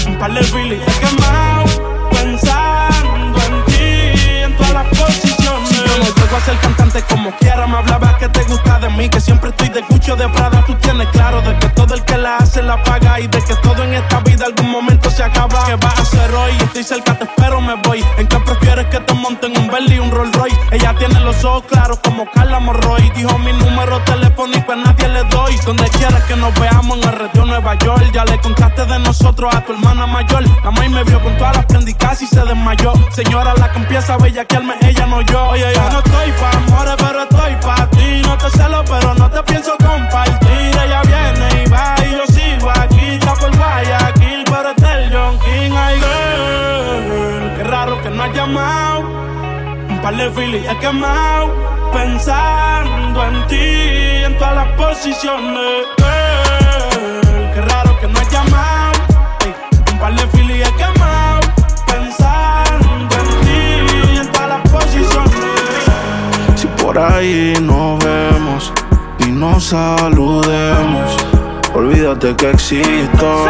Un 0.06 0.20
par 0.20 0.32
de 0.32 0.44
filis 0.44 0.80
he 0.80 1.00
quemado. 1.00 2.10
Pensando 2.12 3.40
en 3.48 3.66
ti, 3.66 4.20
en 4.44 4.56
todas 4.58 4.74
las 4.74 4.88
posiciones. 4.90 5.70
Yo 5.72 5.98
no 5.98 6.04
llego 6.04 6.38
a 6.38 6.42
ser 6.42 6.58
cantante 6.58 7.02
como 7.10 7.32
quiera. 7.38 7.66
Me 7.66 7.78
hablaba 7.78 8.16
que 8.20 8.30
te 8.30 8.44
gusta 8.44 8.80
de 8.80 8.90
mí, 8.92 9.10
que 9.10 9.22
siempre 9.22 9.50
estoy 9.50 9.70
de 9.70 9.82
cucho 9.82 10.16
de 10.16 10.30
Prada. 10.30 10.64
Tú 10.68 10.76
tienes 10.76 11.08
claro 11.08 11.42
de 11.42 11.58
que 11.58 11.70
todo 11.70 11.96
el 11.96 12.06
que 12.06 12.18
la 12.18 12.38
hace 12.38 12.62
la 12.62 12.84
paga 12.84 13.20
y 13.20 13.26
de 13.26 13.42
que 13.42 13.56
todo 13.56 13.84
en 13.84 13.96
esta 13.96 14.20
vida 14.20 14.46
algún 14.46 14.70
momento 14.70 15.10
se 15.10 15.24
acaba. 15.24 15.66
¿Qué 15.66 15.76
vas 15.78 16.00
a 16.00 16.06
hoy? 16.34 16.52
Estoy 16.60 16.84
cerca, 16.84 17.18
te 17.18 17.24
espero, 17.26 17.62
me 17.62 17.76
voy. 17.76 18.04
¿En 18.18 18.28
qué 18.28 18.38
prefieres 18.40 18.88
que 18.88 19.00
te 19.00 19.14
monten 19.14 19.58
un 19.58 19.68
Bentley 19.68 19.98
y 19.98 20.00
un 20.00 20.12
Rolls 20.12 20.36
Royce? 20.36 20.58
Ella 20.72 20.96
tiene 20.98 21.20
los 21.22 21.44
ojos 21.44 21.64
claros 21.68 22.00
como 22.04 22.30
Carla 22.32 22.60
Morroy. 22.60 23.10
Dijo 23.16 23.38
mi 23.40 23.54
número 23.54 24.00
telefónico 24.04 24.72
a 24.72 24.76
nadie 24.76 25.08
le 25.10 25.24
doy. 25.26 25.56
Donde 25.66 25.88
quieras 25.90 26.24
que 26.24 26.36
nos 26.36 26.54
veamos 26.60 26.98
en 26.98 27.04
el 27.10 27.20
retiro 27.20 27.46
Nueva 27.46 27.76
York. 27.76 28.12
Ya 28.14 28.26
le 28.26 28.40
contaste 28.40 28.86
de 28.86 29.00
nosotros 29.00 29.54
a 29.54 29.64
tu 29.66 29.74
hermana 29.74 30.08
mayor. 30.08 30.44
La 30.64 30.72
maíz 30.72 30.92
me 30.92 31.04
vio 31.04 31.22
con 31.22 31.36
todas 31.38 31.56
las 31.56 31.66
prendicas 31.66 32.22
y 32.22 32.28
se 32.28 32.42
desmayó. 32.44 32.94
Señora, 33.12 33.54
la 33.56 33.72
que 33.72 33.80
empieza 33.80 34.14
a 34.14 34.18
bellaquearme, 34.18 34.76
ella 34.82 35.06
no 35.06 35.22
yo. 35.22 35.50
Oye, 35.50 35.72
yo 35.74 35.90
no 35.92 36.00
estoy 36.00 36.32
pa' 36.40 36.58
amores, 36.58 36.96
pero 36.98 37.24
estoy 37.24 37.56
pa' 37.62 37.90
ti. 37.92 38.22
No 38.24 38.38
te 38.38 38.50
celo, 38.52 38.84
pero 38.86 39.14
no 39.16 39.30
te 39.30 39.44
pienso 39.44 39.59
Filis 50.40 50.66
he 50.66 50.78
quemado. 50.78 51.54
Pensando 51.92 53.26
en 53.26 53.48
ti, 53.48 54.26
en 54.26 54.38
todas 54.38 54.56
las 54.56 54.68
posiciones. 54.78 55.86
Qué 57.54 57.62
raro 57.62 58.00
que 58.00 58.08
no 58.08 58.20
has 58.20 58.32
llamado. 58.32 59.00
Un 59.92 60.00
par 60.00 60.14
de 60.16 60.24
he 60.24 60.72
quemado. 60.82 61.42
Pensando 61.88 63.16
en 63.22 63.30
ti, 63.46 64.20
en 64.20 64.32
todas 64.32 64.50
las 64.50 64.70
posiciones. 64.70 65.46
Si 66.56 66.68
por 66.82 66.98
ahí 66.98 67.56
nos 67.62 68.00
vemos 68.04 68.72
y 69.20 69.32
nos 69.32 69.66
saludemos, 69.66 71.18
olvídate 71.74 72.36
que 72.38 72.52
existo. 72.52 73.46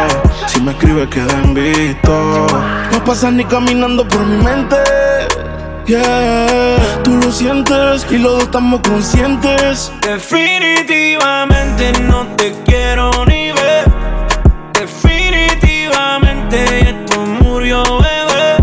Si 0.46 0.60
me 0.60 0.72
escribes, 0.72 1.08
queda 1.08 1.34
en 1.44 1.54
visto. 1.54 2.46
No 2.92 3.04
pasas 3.04 3.32
ni 3.32 3.44
caminando 3.44 4.06
por 4.08 4.26
mi 4.26 4.42
mente. 4.42 4.99
Yeah, 5.90 7.02
tú 7.02 7.16
lo 7.16 7.32
sientes 7.32 8.06
y 8.12 8.18
los 8.18 8.34
dos 8.34 8.42
estamos 8.44 8.80
conscientes. 8.82 9.90
Definitivamente 10.02 11.92
no 12.02 12.28
te 12.36 12.54
quiero 12.64 13.10
ni 13.26 13.50
ver. 13.50 13.86
Definitivamente 14.72 16.90
esto 16.90 17.20
murió, 17.42 17.82
bebé. 17.82 18.54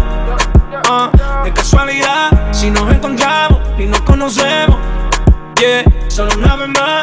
Ah, 0.88 1.12
de 1.44 1.52
casualidad, 1.52 2.54
si 2.54 2.72
nos 2.72 2.90
encontramos 2.94 3.60
y 3.78 3.88
nos 3.88 4.00
conocemos. 4.04 4.78
Yeah, 5.60 5.84
solo 6.08 6.32
una 6.38 6.56
vez 6.56 6.70
más, 6.70 6.97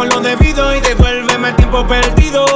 con 0.00 0.08
lo 0.08 0.20
debido 0.20 0.74
y 0.74 0.80
devuélveme 0.80 1.48
el 1.48 1.56
tiempo 1.56 1.86
perdido. 1.86 2.46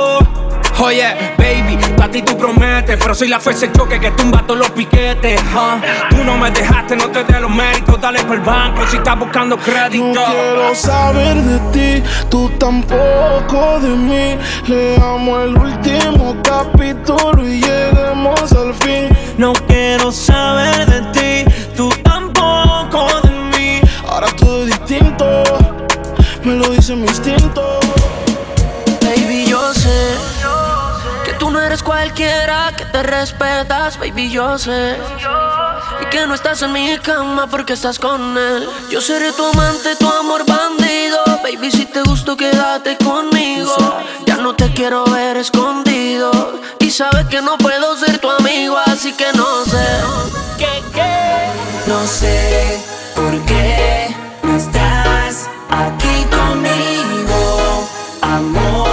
Oye, 0.79 1.15
baby, 1.37 1.79
a 2.03 2.09
ti 2.09 2.23
tú 2.23 2.39
prometes, 2.39 2.97
pero 2.99 3.15
soy 3.15 3.29
la 3.29 3.39
fuerza 3.39 3.71
choque 3.71 4.01
que 4.01 4.11
tumba 4.13 4.43
todos 4.47 4.61
los 4.61 4.71
piquetes. 4.71 5.39
huh. 5.53 5.79
Tú 6.09 6.25
no 6.25 6.39
me 6.39 6.51
dejaste, 6.51 6.97
no 6.97 7.11
te 7.11 7.23
dé 7.23 7.39
los 7.39 7.51
méritos, 7.51 8.01
dale 8.01 8.25
por 8.25 8.37
el 8.37 8.41
banco 8.41 8.87
si 8.87 8.97
estás 8.97 9.19
buscando 9.19 9.59
crédito. 9.59 10.07
No 10.07 10.25
quiero 10.25 10.75
saber 10.75 11.37
de 11.37 11.59
ti, 12.01 12.09
tú 12.31 12.49
tampoco 12.59 13.79
de 13.79 13.91
mí. 13.91 14.39
Leamos 14.67 15.45
el 15.45 15.59
último 15.59 16.37
capítulo 16.43 17.47
y 17.47 17.61
lleguemos 17.61 18.53
al 18.53 18.73
fin. 18.73 19.11
No 19.37 19.53
quiero 19.69 20.11
saber 20.11 20.87
de 20.87 21.01
ti, 21.13 21.53
tú 21.77 21.91
tampoco 22.03 22.24
me 26.45 26.57
lo 26.57 26.69
dice 26.71 26.95
mi 26.95 27.07
instinto. 27.07 27.81
Baby, 29.01 29.47
yo 29.47 29.73
sé 29.75 30.15
que 31.25 31.33
tú 31.35 31.51
no 31.51 31.61
eres 31.61 31.83
cualquiera, 31.83 32.73
que 32.77 32.85
te 32.85 33.03
respetas, 33.03 33.99
baby, 33.99 34.31
yo 34.31 34.59
sé. 34.59 34.97
Y 36.03 36.07
que 36.07 36.27
no 36.27 36.35
estás 36.35 36.63
en 36.63 36.73
mi 36.73 36.99
cama 36.99 37.47
porque 37.47 37.73
estás 37.73 37.99
con 37.99 38.37
él. 38.37 38.69
Yo 38.91 39.01
seré 39.01 39.33
tu 39.33 39.45
amante, 39.45 39.97
tu 39.97 40.09
amor 40.09 40.45
bandido. 40.47 41.19
Baby, 41.43 41.71
si 41.71 41.87
te 41.87 42.03
gusto, 42.03 42.37
quédate 42.37 42.97
conmigo. 42.99 43.75
Ya 44.27 44.37
no 44.37 44.55
te 44.55 44.73
quiero 44.73 45.05
ver 45.05 45.37
escondido. 45.37 46.61
Y 46.81 46.91
sabes 46.91 47.27
que 47.27 47.41
no 47.41 47.57
puedo 47.59 47.97
ser 47.97 48.19
tu 48.19 48.31
amigo, 48.31 48.77
así 48.87 49.13
que 49.13 49.33
no 49.35 49.65
sé. 49.65 49.87
No 51.87 52.07
sé 52.07 52.65
aquí 55.75 56.27
conmigo, 56.31 57.89
amor. 58.23 58.84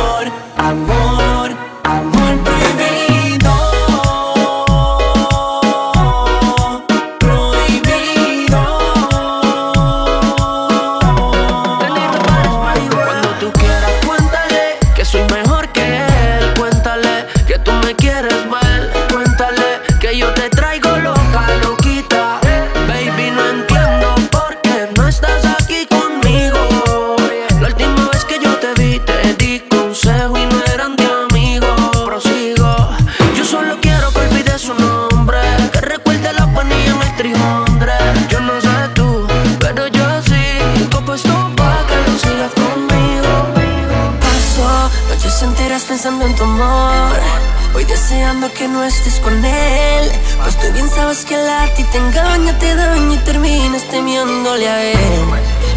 Deseando 48.12 48.52
que 48.54 48.68
no 48.68 48.84
estés 48.84 49.20
con 49.20 49.34
él. 49.44 50.12
Pues 50.44 50.58
tú 50.58 50.72
bien 50.74 50.90
sabes 50.90 51.26
que 51.26 51.36
el 51.36 51.50
a 51.50 51.74
ti 51.76 51.84
te 51.92 51.98
engaña, 51.98 52.58
te 52.58 52.76
daña 52.76 53.14
y 53.16 53.18
terminas 53.20 53.84
temiéndole 53.90 54.68
a 54.68 54.84
él. 54.92 55.26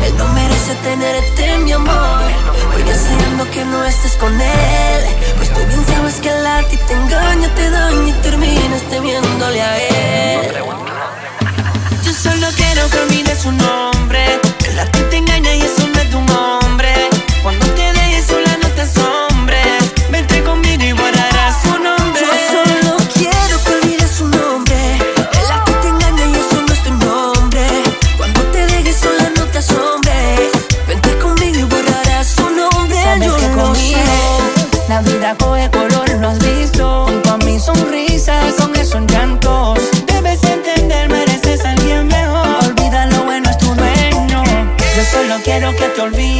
Él 0.04 0.16
no 0.16 0.26
merece 0.28 0.74
tenerte, 0.82 1.58
mi 1.58 1.72
amor. 1.72 2.30
Voy 2.72 2.82
deseando 2.82 3.50
que 3.50 3.64
no 3.64 3.84
estés 3.84 4.16
con 4.16 4.32
él. 4.40 5.02
Pues 5.36 5.52
tú 5.52 5.60
bien 5.66 5.84
sabes 5.86 6.14
que 6.20 6.28
el 6.28 6.46
a 6.46 6.62
ti 6.68 6.76
te 6.88 6.94
engaña, 6.94 7.48
te 7.54 7.70
daña 7.70 8.08
y 8.08 8.12
terminas 8.22 8.82
temiéndole 8.90 9.60
a 9.60 9.78
él. 9.78 10.54
Yo 12.04 12.12
solo 12.12 12.46
quiero 12.56 12.88
que 12.90 12.98
olvides 12.98 13.38
su 13.40 13.52
nombre. 13.52 14.40
El 14.68 14.78
a 14.78 14.86
ti 14.90 15.00
te 15.10 15.16
engaña 15.16 15.54
y 15.54 15.62
eso 15.62 15.83
quiero 46.12 46.33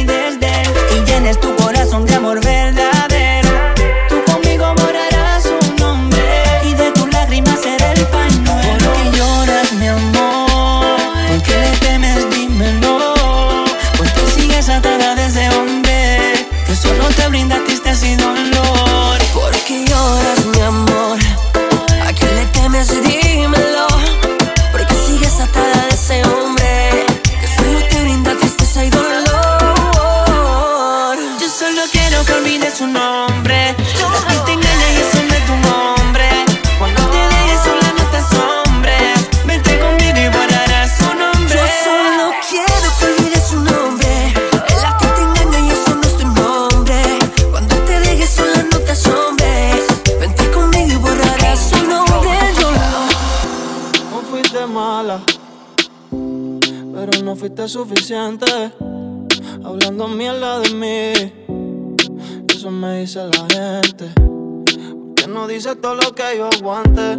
Todo 65.81 65.95
lo 65.95 66.13
que 66.13 66.37
yo 66.37 66.47
aguante. 66.47 67.17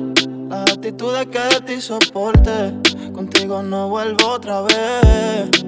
Las 0.49 0.73
actitudes 0.73 1.27
que 1.27 1.38
de 1.38 1.61
ti 1.66 1.81
soporte. 1.81 2.73
Contigo 3.12 3.62
no 3.62 3.88
vuelvo 3.88 4.29
otra 4.29 4.62
vez. 4.62 5.66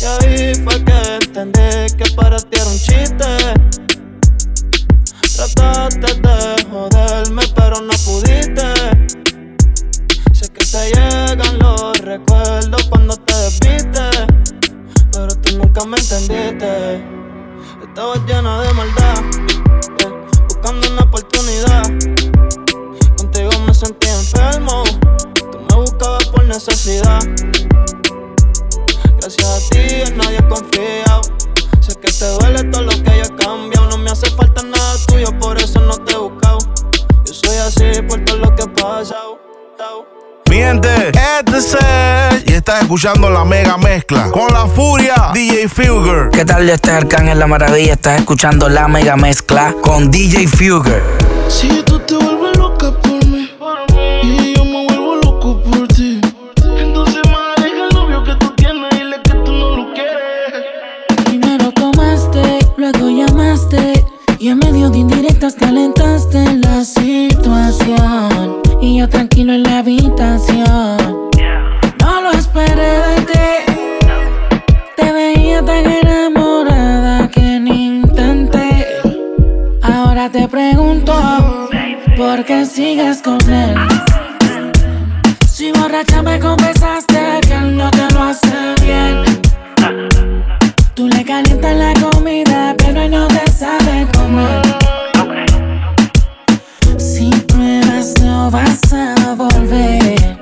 Y 0.00 0.04
ahí 0.04 0.54
fue 0.54 0.82
que 0.82 1.16
entendí 1.16 1.94
que 1.96 2.10
para 2.16 2.38
ti 2.38 2.58
era 2.58 2.66
un 2.66 2.78
chiste. 2.78 3.26
Trataste 5.36 6.14
de 6.14 6.64
joderme, 6.70 7.42
pero 7.54 7.80
no 7.82 7.92
pudiste. 8.04 8.66
Sé 10.32 10.48
que 10.48 10.64
te 10.64 10.92
llegan 10.94 11.58
los 11.58 11.98
recuerdos 12.00 12.84
cuando 12.84 13.14
te 13.16 13.34
desviste, 13.34 14.00
pero 15.12 15.34
tú 15.36 15.58
nunca 15.58 15.84
me 15.84 15.98
entendiste. 15.98 17.04
Estabas 17.82 18.20
llena 18.26 18.62
de 18.62 18.72
maldad, 18.72 19.22
yeah, 19.98 20.12
buscando 20.44 20.90
una 20.92 21.02
oportunidad. 21.02 21.84
Contigo 23.18 23.50
me 23.66 23.74
sentí 23.74 24.08
enfermo, 24.08 24.82
tú 25.52 25.60
me 25.68 25.76
buscabas 25.76 26.26
por 26.28 26.44
necesidad. 26.44 27.20
Nadie 30.30 30.38
he 30.38 30.48
confiado. 30.48 31.20
Sé 31.80 31.94
que 32.00 32.10
te 32.12 32.26
duele 32.26 32.64
todo 32.64 32.82
lo 32.82 32.90
que 32.90 33.16
yo 33.18 33.22
he 33.24 33.36
cambiado. 33.44 33.88
No 33.90 33.98
me 33.98 34.10
hace 34.10 34.30
falta 34.30 34.62
nada 34.62 34.94
tuyo, 35.06 35.26
por 35.38 35.58
eso 35.58 35.80
no 35.80 35.94
te 35.98 36.12
he 36.12 36.16
buscado. 36.16 36.58
Yo 37.24 37.34
soy 37.34 37.56
así 37.56 38.02
por 38.02 38.20
todo 38.24 38.36
lo 38.38 38.54
que 38.54 38.62
he 38.62 38.68
pasado. 38.68 39.38
Mi 40.48 40.56
gente, 40.56 40.88
este 41.12 41.58
es 41.58 41.74
el- 41.74 42.50
y 42.50 42.54
estás 42.54 42.82
escuchando 42.82 43.30
la 43.30 43.44
mega 43.44 43.76
mezcla 43.76 44.30
con 44.32 44.52
la 44.52 44.66
furia 44.66 45.30
DJ 45.32 45.68
Fugger. 45.68 46.28
¿Qué 46.30 46.44
tal? 46.44 46.66
Yo 46.66 46.74
este 46.74 46.90
es 46.90 46.96
Arcángel 46.96 47.38
La 47.38 47.46
Maravilla. 47.46 47.92
Estás 47.92 48.18
escuchando 48.18 48.68
la 48.68 48.88
mega 48.88 49.16
mezcla 49.16 49.72
con 49.80 50.10
DJ 50.10 50.48
Fugger. 50.48 51.02
Si 51.48 51.68
tú 51.84 52.00
te 52.00 52.16
vuelves 52.16 52.56
loca 52.58 52.92
de 64.88 64.98
indirectas 64.98 65.54
calentaste 65.54 66.54
la 66.54 66.82
situación. 66.84 68.62
Y 68.80 68.98
yo 68.98 69.08
tranquilo 69.08 69.52
en 69.52 69.62
la 69.64 69.80
habitación. 69.80 71.28
No 72.00 72.22
lo 72.22 72.30
esperé 72.30 72.92
de 73.06 73.20
ti. 73.26 73.48
Te 74.96 75.12
veía 75.12 75.62
tan 75.62 75.84
enamorada 75.84 77.28
que 77.28 77.60
ni 77.60 77.98
intenté. 77.98 78.86
Ahora 79.82 80.30
te 80.30 80.48
pregunto, 80.48 81.12
¿por 82.16 82.44
qué 82.44 82.64
sigues 82.64 83.20
con 83.20 83.38
él? 83.50 83.76
Si 85.46 85.72
borracha 85.72 86.22
me 86.22 86.40
confesaste 86.40 87.40
que 87.42 87.52
él 87.52 87.76
no 87.76 87.90
te 87.90 88.10
lo 88.14 88.22
hace 88.22 88.74
bien. 88.80 89.24
Tú 90.94 91.06
le 91.06 91.22
calientas 91.22 91.76
la 91.76 91.92
vas 98.50 98.92
a 98.92 99.34
volver. 99.34 100.38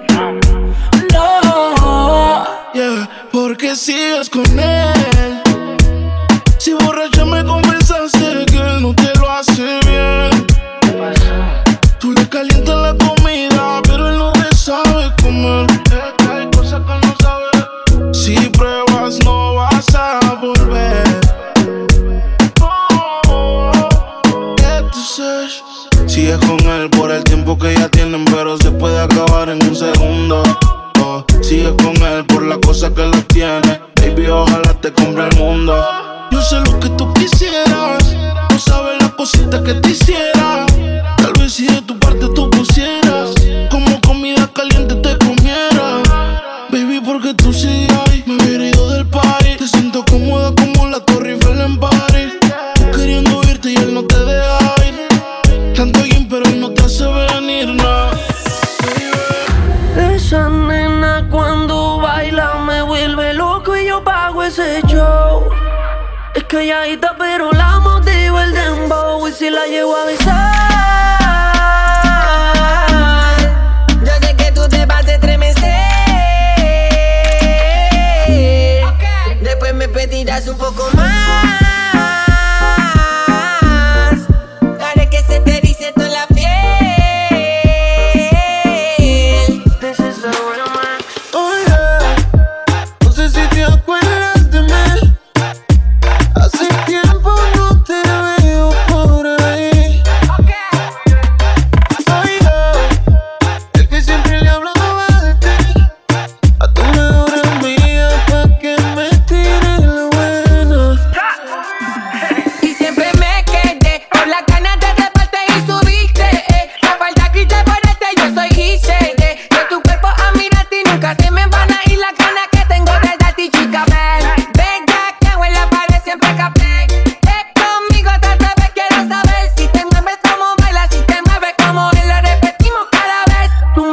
No. 1.13 2.47
Yeah, 2.75 3.09
porque 3.33 3.77
sigues 3.77 4.31
con 4.31 4.59
él. 4.59 4.78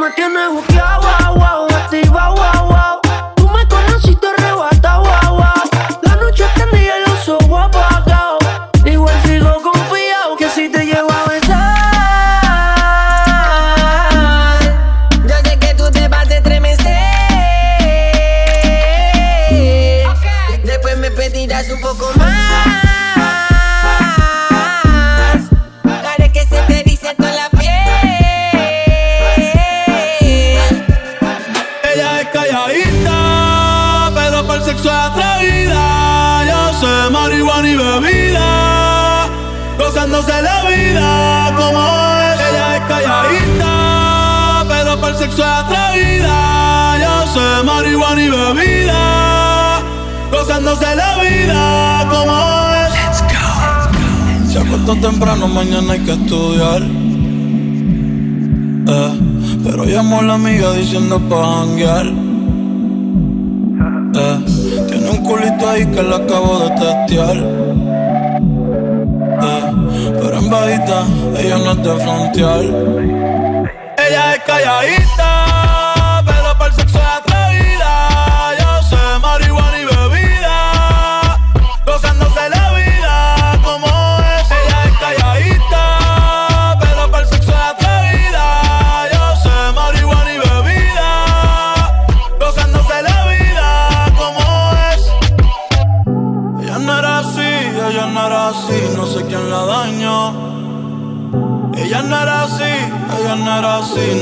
Me 0.06 0.12
tienes 0.12 0.50
buqueado, 0.50 0.95
temprano, 55.18 55.48
mañana 55.48 55.94
hay 55.94 56.00
que 56.00 56.12
estudiar. 56.12 56.82
Eh, 58.88 59.20
pero 59.64 59.84
llamó 59.84 60.18
a 60.18 60.22
la 60.22 60.34
amiga 60.34 60.72
diciendo 60.74 61.18
pa' 61.28 61.60
janguear. 61.60 62.06
Eh, 64.14 64.38
tiene 64.88 65.10
un 65.10 65.16
culito 65.24 65.70
ahí 65.70 65.86
que 65.86 66.02
la 66.02 66.16
acabo 66.16 66.58
de 66.58 66.70
testear. 66.70 67.36
Eh, 69.48 69.72
pero 70.20 70.38
en 70.38 70.50
bajita, 70.50 71.06
ella 71.38 71.58
no 71.64 71.70
es 71.72 71.82
de 71.82 71.96
frontear. 71.96 72.64
Ella 74.06 74.34
es 74.34 74.40
calladita, 74.44 75.45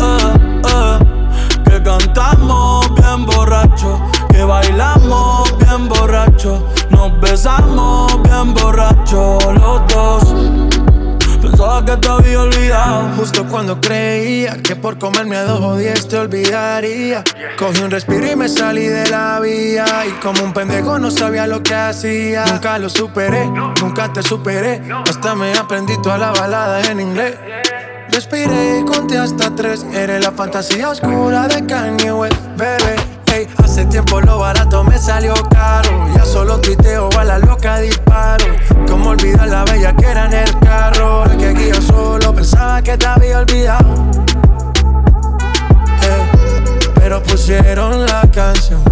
Eh, 0.00 0.60
eh, 0.66 0.98
que 1.64 1.82
cantamos 1.82 2.94
bien 2.94 3.26
borrachos, 3.26 4.00
que 4.30 4.42
bailamos 4.42 5.56
bien 5.58 5.88
borrachos, 5.88 6.60
nos 6.90 7.20
besamos 7.20 8.22
bien 8.22 8.54
borrachos 8.54 9.44
los 9.44 9.86
dos. 9.88 10.34
Pensaba 11.40 11.84
que 11.84 11.96
te 11.96 12.08
había 12.08 12.40
olvidado. 12.40 13.10
Justo 13.16 13.46
cuando 13.46 13.80
creía 13.80 14.58
que 14.62 14.76
por 14.76 14.98
comerme 14.98 15.36
a 15.36 15.44
dos 15.44 15.60
o 15.60 15.76
diez 15.76 16.06
te 16.06 16.18
olvidaría. 16.18 17.24
Cogí 17.58 17.82
un 17.82 17.90
respiro 17.90 18.30
y 18.30 18.36
me 18.36 18.48
salí 18.48 18.86
de 18.86 19.08
la 19.08 19.40
vía. 19.40 19.86
Y 20.06 20.10
como 20.22 20.42
un 20.42 20.52
pendejo 20.52 20.98
no 20.98 21.10
sabía 21.10 21.46
lo 21.46 21.62
que 21.62 21.74
hacía. 21.74 22.44
Nunca 22.44 22.78
lo 22.78 22.90
superé, 22.90 23.46
nunca 23.80 24.12
te 24.12 24.22
superé. 24.22 24.82
Hasta 25.08 25.34
me 25.34 25.52
aprendí 25.54 26.00
toda 26.02 26.18
la 26.18 26.30
balada 26.32 26.82
en 26.82 27.00
inglés. 27.00 27.38
Respiré 28.12 28.80
y 28.80 28.84
conté 28.84 29.18
hasta 29.18 29.54
tres. 29.54 29.84
Eres 29.92 30.24
la 30.24 30.32
fantasía 30.32 30.90
oscura 30.90 31.46
de 31.48 31.64
Kanye 31.64 32.12
West, 32.12 32.34
bebé. 32.56 32.96
Ey, 33.32 33.48
hace 33.62 33.84
tiempo 33.86 34.20
lo 34.20 34.38
barato 34.38 34.82
me 34.82 34.98
salió 34.98 35.34
caro. 35.50 36.08
Ya 36.14 36.24
solo 36.24 36.60
tuiteo 36.60 37.08
a 37.18 37.24
la 37.24 37.38
loca 37.38 37.78
disparo. 37.78 38.44
Como 38.88 39.10
olvidar 39.10 39.48
la 39.48 39.64
bella 39.64 39.94
que 39.94 40.06
era 40.06 40.26
en 40.26 40.32
el 40.32 40.58
carro. 40.58 41.24
La 41.26 41.36
que 41.36 41.54
guía 41.54 41.80
solo 41.80 42.34
pensaba 42.34 42.82
que 42.82 42.98
te 42.98 43.06
había 43.06 43.38
olvidado. 43.38 43.94
Pero 46.96 47.22
pusieron 47.22 48.06
la 48.06 48.22
canción. 48.32 48.82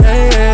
Yeah, 0.00 0.30
yeah. 0.30 0.53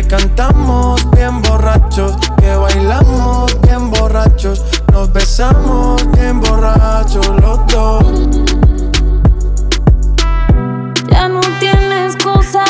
Que 0.00 0.06
cantamos 0.06 1.10
bien 1.10 1.42
borrachos, 1.42 2.16
que 2.38 2.56
bailamos 2.56 3.54
bien 3.60 3.90
borrachos, 3.90 4.64
nos 4.92 5.12
besamos 5.12 6.02
bien 6.12 6.40
borrachos 6.40 7.28
los 7.28 7.66
dos. 7.66 8.02
Ya 11.06 11.28
no 11.28 11.40
tiene 11.58 12.06
excusa, 12.06 12.64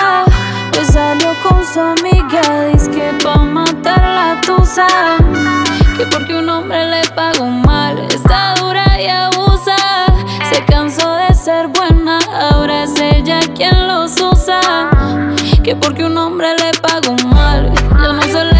pues 0.72 0.88
salió 0.88 1.28
con 1.48 1.64
su 1.64 1.78
amiga. 1.78 2.64
Dice 2.72 2.90
que 2.90 3.12
pa' 3.22 3.36
matar 3.36 4.00
la 4.00 4.40
tusa, 4.40 4.88
que 5.96 6.06
porque 6.06 6.34
un 6.34 6.48
hombre 6.48 6.84
le 6.84 7.08
pagó 7.10 7.46
mal, 7.46 7.96
está 8.12 8.54
dura 8.56 9.00
y 9.00 9.06
abusa. 9.06 9.39
Se 10.60 10.66
cansó 10.66 11.14
de 11.14 11.34
ser 11.34 11.68
buena, 11.68 12.18
ahora 12.38 12.82
es 12.82 13.00
ella 13.00 13.40
quien 13.54 13.88
los 13.88 14.20
usa. 14.20 14.90
Que 15.62 15.74
porque 15.74 16.04
un 16.04 16.18
hombre 16.18 16.48
le 16.58 16.70
pagó 16.82 17.14
mal, 17.28 17.72
ya 18.02 18.12
no 18.12 18.22
se 18.22 18.44
le 18.44 18.59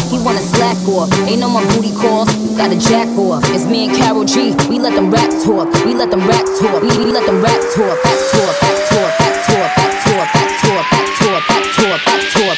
slack 0.71 0.87
off. 0.89 1.13
Ain't 1.27 1.39
no 1.39 1.49
more 1.49 1.65
booty 1.73 1.91
calls, 1.91 2.29
you 2.35 2.55
gotta 2.57 2.77
jack 2.77 3.07
off. 3.17 3.43
It's 3.53 3.65
me 3.65 3.87
and 3.87 3.97
Carol 3.97 4.23
G, 4.23 4.55
we 4.69 4.79
let 4.79 4.95
them 4.95 5.11
racks 5.11 5.43
talk. 5.43 5.67
We 5.85 5.93
let 5.93 6.11
them 6.11 6.27
racks 6.27 6.59
talk. 6.59 6.81
We, 6.81 6.89
we 6.97 7.11
let 7.11 7.25
them 7.25 7.41
racks 7.41 7.75
talk. 7.75 8.03
Racks 8.03 8.31
talk, 8.31 8.61
racks 8.61 8.89
talk, 8.89 9.19
racks 9.19 9.47
talk, 9.47 9.77
racks 9.77 10.05
talk, 10.05 10.27
racks 10.35 10.61
talk, 10.61 10.91
racks 10.91 11.19
talk, 11.19 11.49
racks 11.49 11.75
talk, 11.75 12.07
racks 12.07 12.33
talk. 12.33 12.57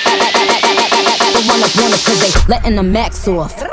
They 1.34 1.42
run 1.50 1.64
up 1.64 1.78
on 1.78 1.94
us 1.94 2.06
cause 2.06 2.20
they 2.22 2.54
letting 2.54 2.76
the 2.76 2.84
max 2.84 3.28
off. 3.28 3.73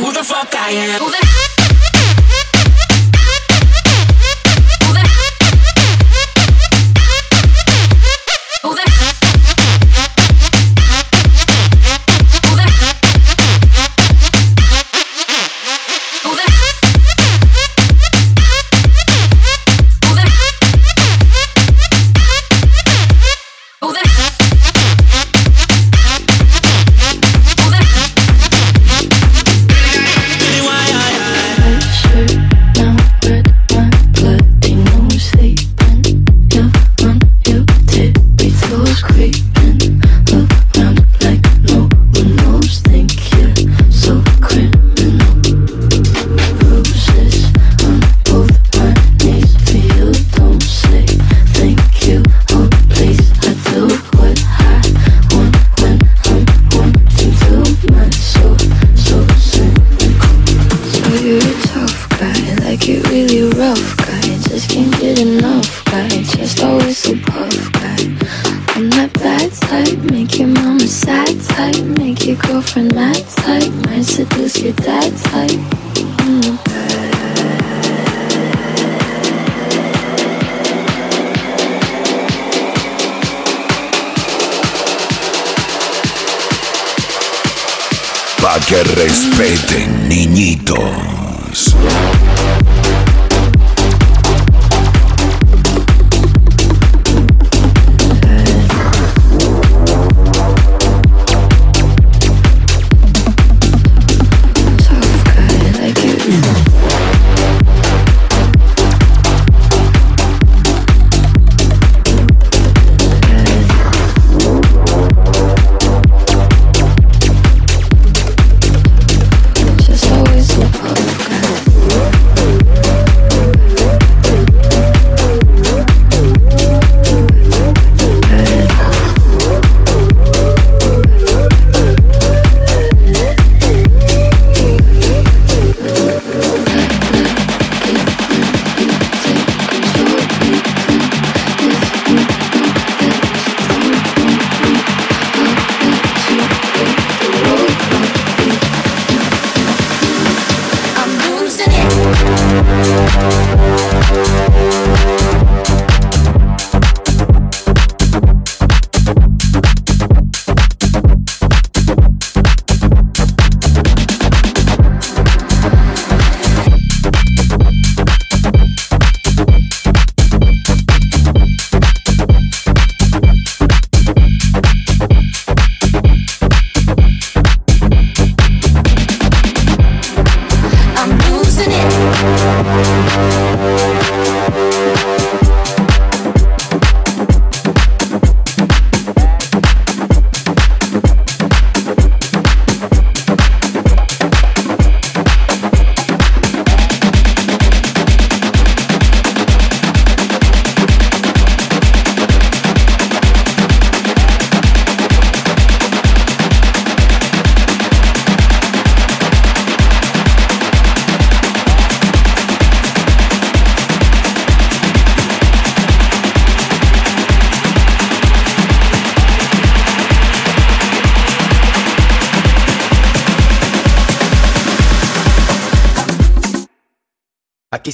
who 0.00 0.12
the 0.12 0.24
fuck 0.24 0.54
I 0.54 0.70
am. 0.70 1.59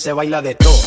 Se 0.07 0.13
baila 0.13 0.41
de 0.41 0.55
todo. 0.55 0.86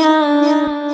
Yeah. 0.00 0.89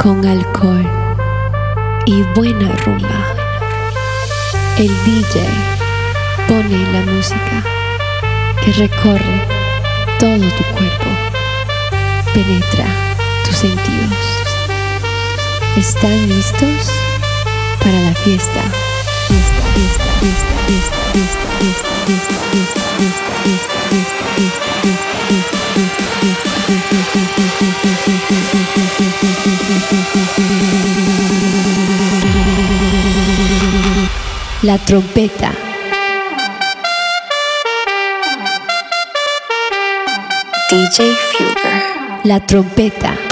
Con 0.00 0.26
alcohol 0.26 0.84
y 2.04 2.22
buena 2.34 2.74
rumba. 2.84 3.34
El 4.76 4.88
DJ 5.04 5.46
pone 6.48 6.92
la 6.92 7.12
música 7.12 7.62
que 8.64 8.72
recorre 8.72 9.46
todo 10.18 10.36
tu 10.36 10.64
cuerpo, 10.74 11.10
penetra 12.34 12.86
tus 13.44 13.56
sentidos. 13.56 14.18
¿Están 15.76 16.28
listos 16.28 16.90
para 17.78 18.00
la 18.00 18.14
fiesta? 18.14 18.62
Fiesta, 19.28 19.68
la 34.62 34.76
trompeta. 34.78 35.52
DJ 40.70 41.14
Fugger. 41.30 42.22
La 42.24 42.40
trompeta. 42.40 43.27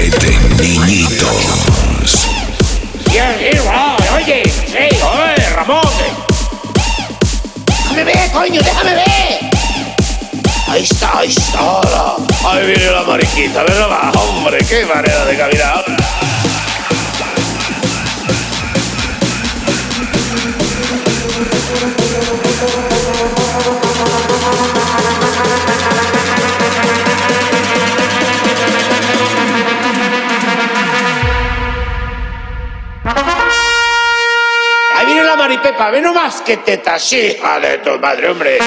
Juguete 0.00 0.30
Niñitos. 0.62 2.28
Oye, 4.16 4.42
sí, 4.66 4.96
oye, 5.04 5.50
Ramón. 5.54 5.82
Déjame 7.66 8.04
ver, 8.04 8.30
coño, 8.32 8.62
déjame 8.62 8.94
ver. 8.94 9.50
Ahí 10.68 10.84
está, 10.84 11.18
ahí 11.18 11.28
está. 11.28 11.80
Ahí 12.48 12.66
viene 12.66 12.90
la 12.90 13.02
mariquita, 13.02 13.62
ve 13.62 13.74
nomás, 13.78 14.16
hombre, 14.16 14.64
qué 14.66 14.86
manera 14.86 15.26
de 15.26 15.36
caminar. 15.36 15.79
ve 35.90 36.00
nomás 36.00 36.42
que 36.42 36.56
te 36.58 36.78
hija 37.12 37.60
de 37.60 37.78
tu 37.78 37.98
madre, 37.98 38.30
hombre. 38.30 38.58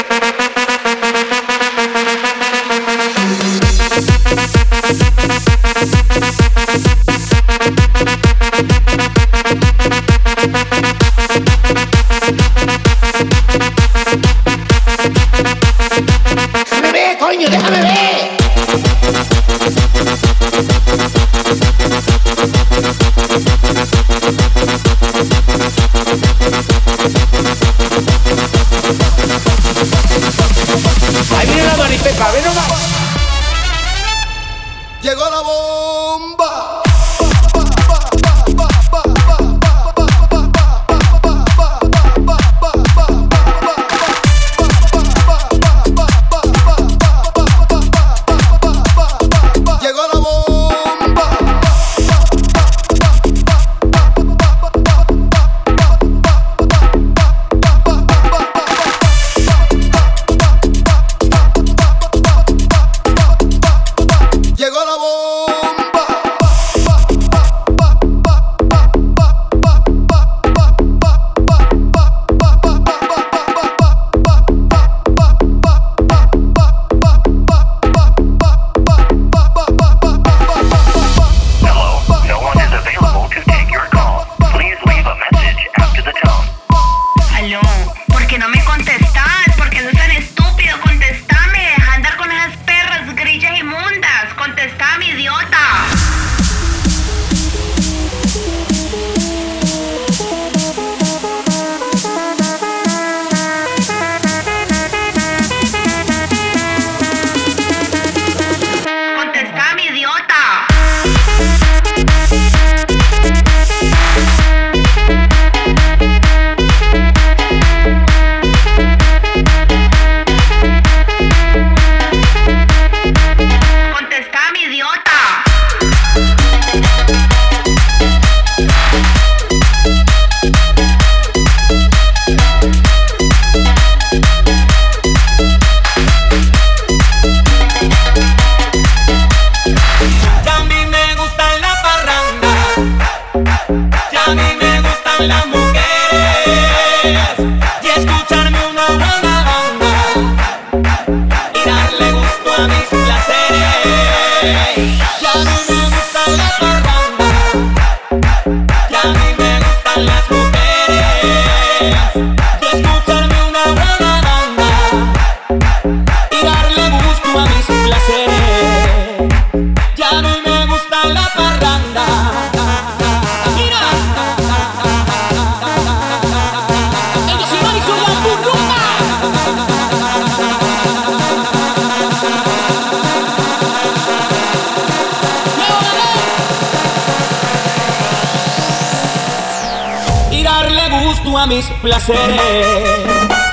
A 191.96 193.53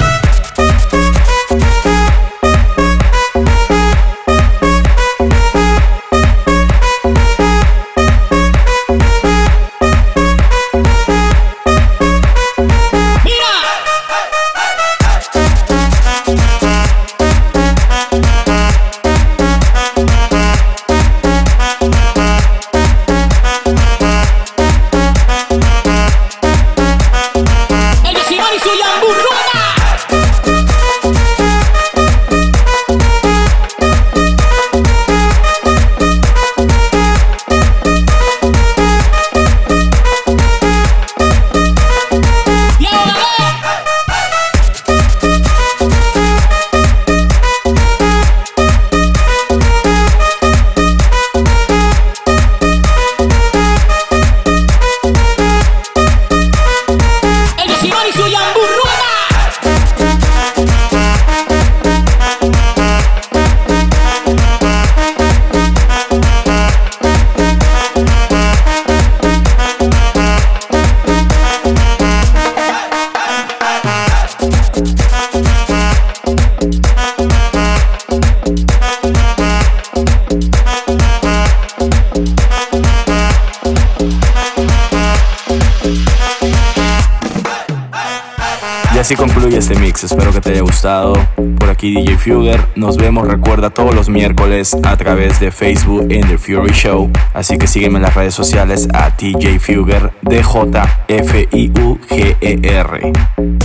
recuerda 93.25 93.71
todos 93.71 93.95
los 93.95 94.09
miércoles 94.09 94.77
a 94.83 94.97
través 94.97 95.41
de 95.41 95.51
Facebook 95.51 96.07
en 96.11 96.27
The 96.29 96.39
Fury 96.39 96.73
Show. 96.73 97.11
Así 97.35 97.59
que 97.59 97.67
sígueme 97.67 97.97
en 97.97 98.03
las 98.03 98.15
redes 98.15 98.35
sociales 98.35 98.89
a 98.93 99.11
DJ 99.11 99.59
Fugger, 99.59 100.13
D-J-F-I-U-G-E-R. 100.23 100.81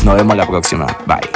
Nos 0.04 0.16
vemos 0.16 0.38
la 0.38 0.48
próxima, 0.48 0.86
bye. 1.06 1.35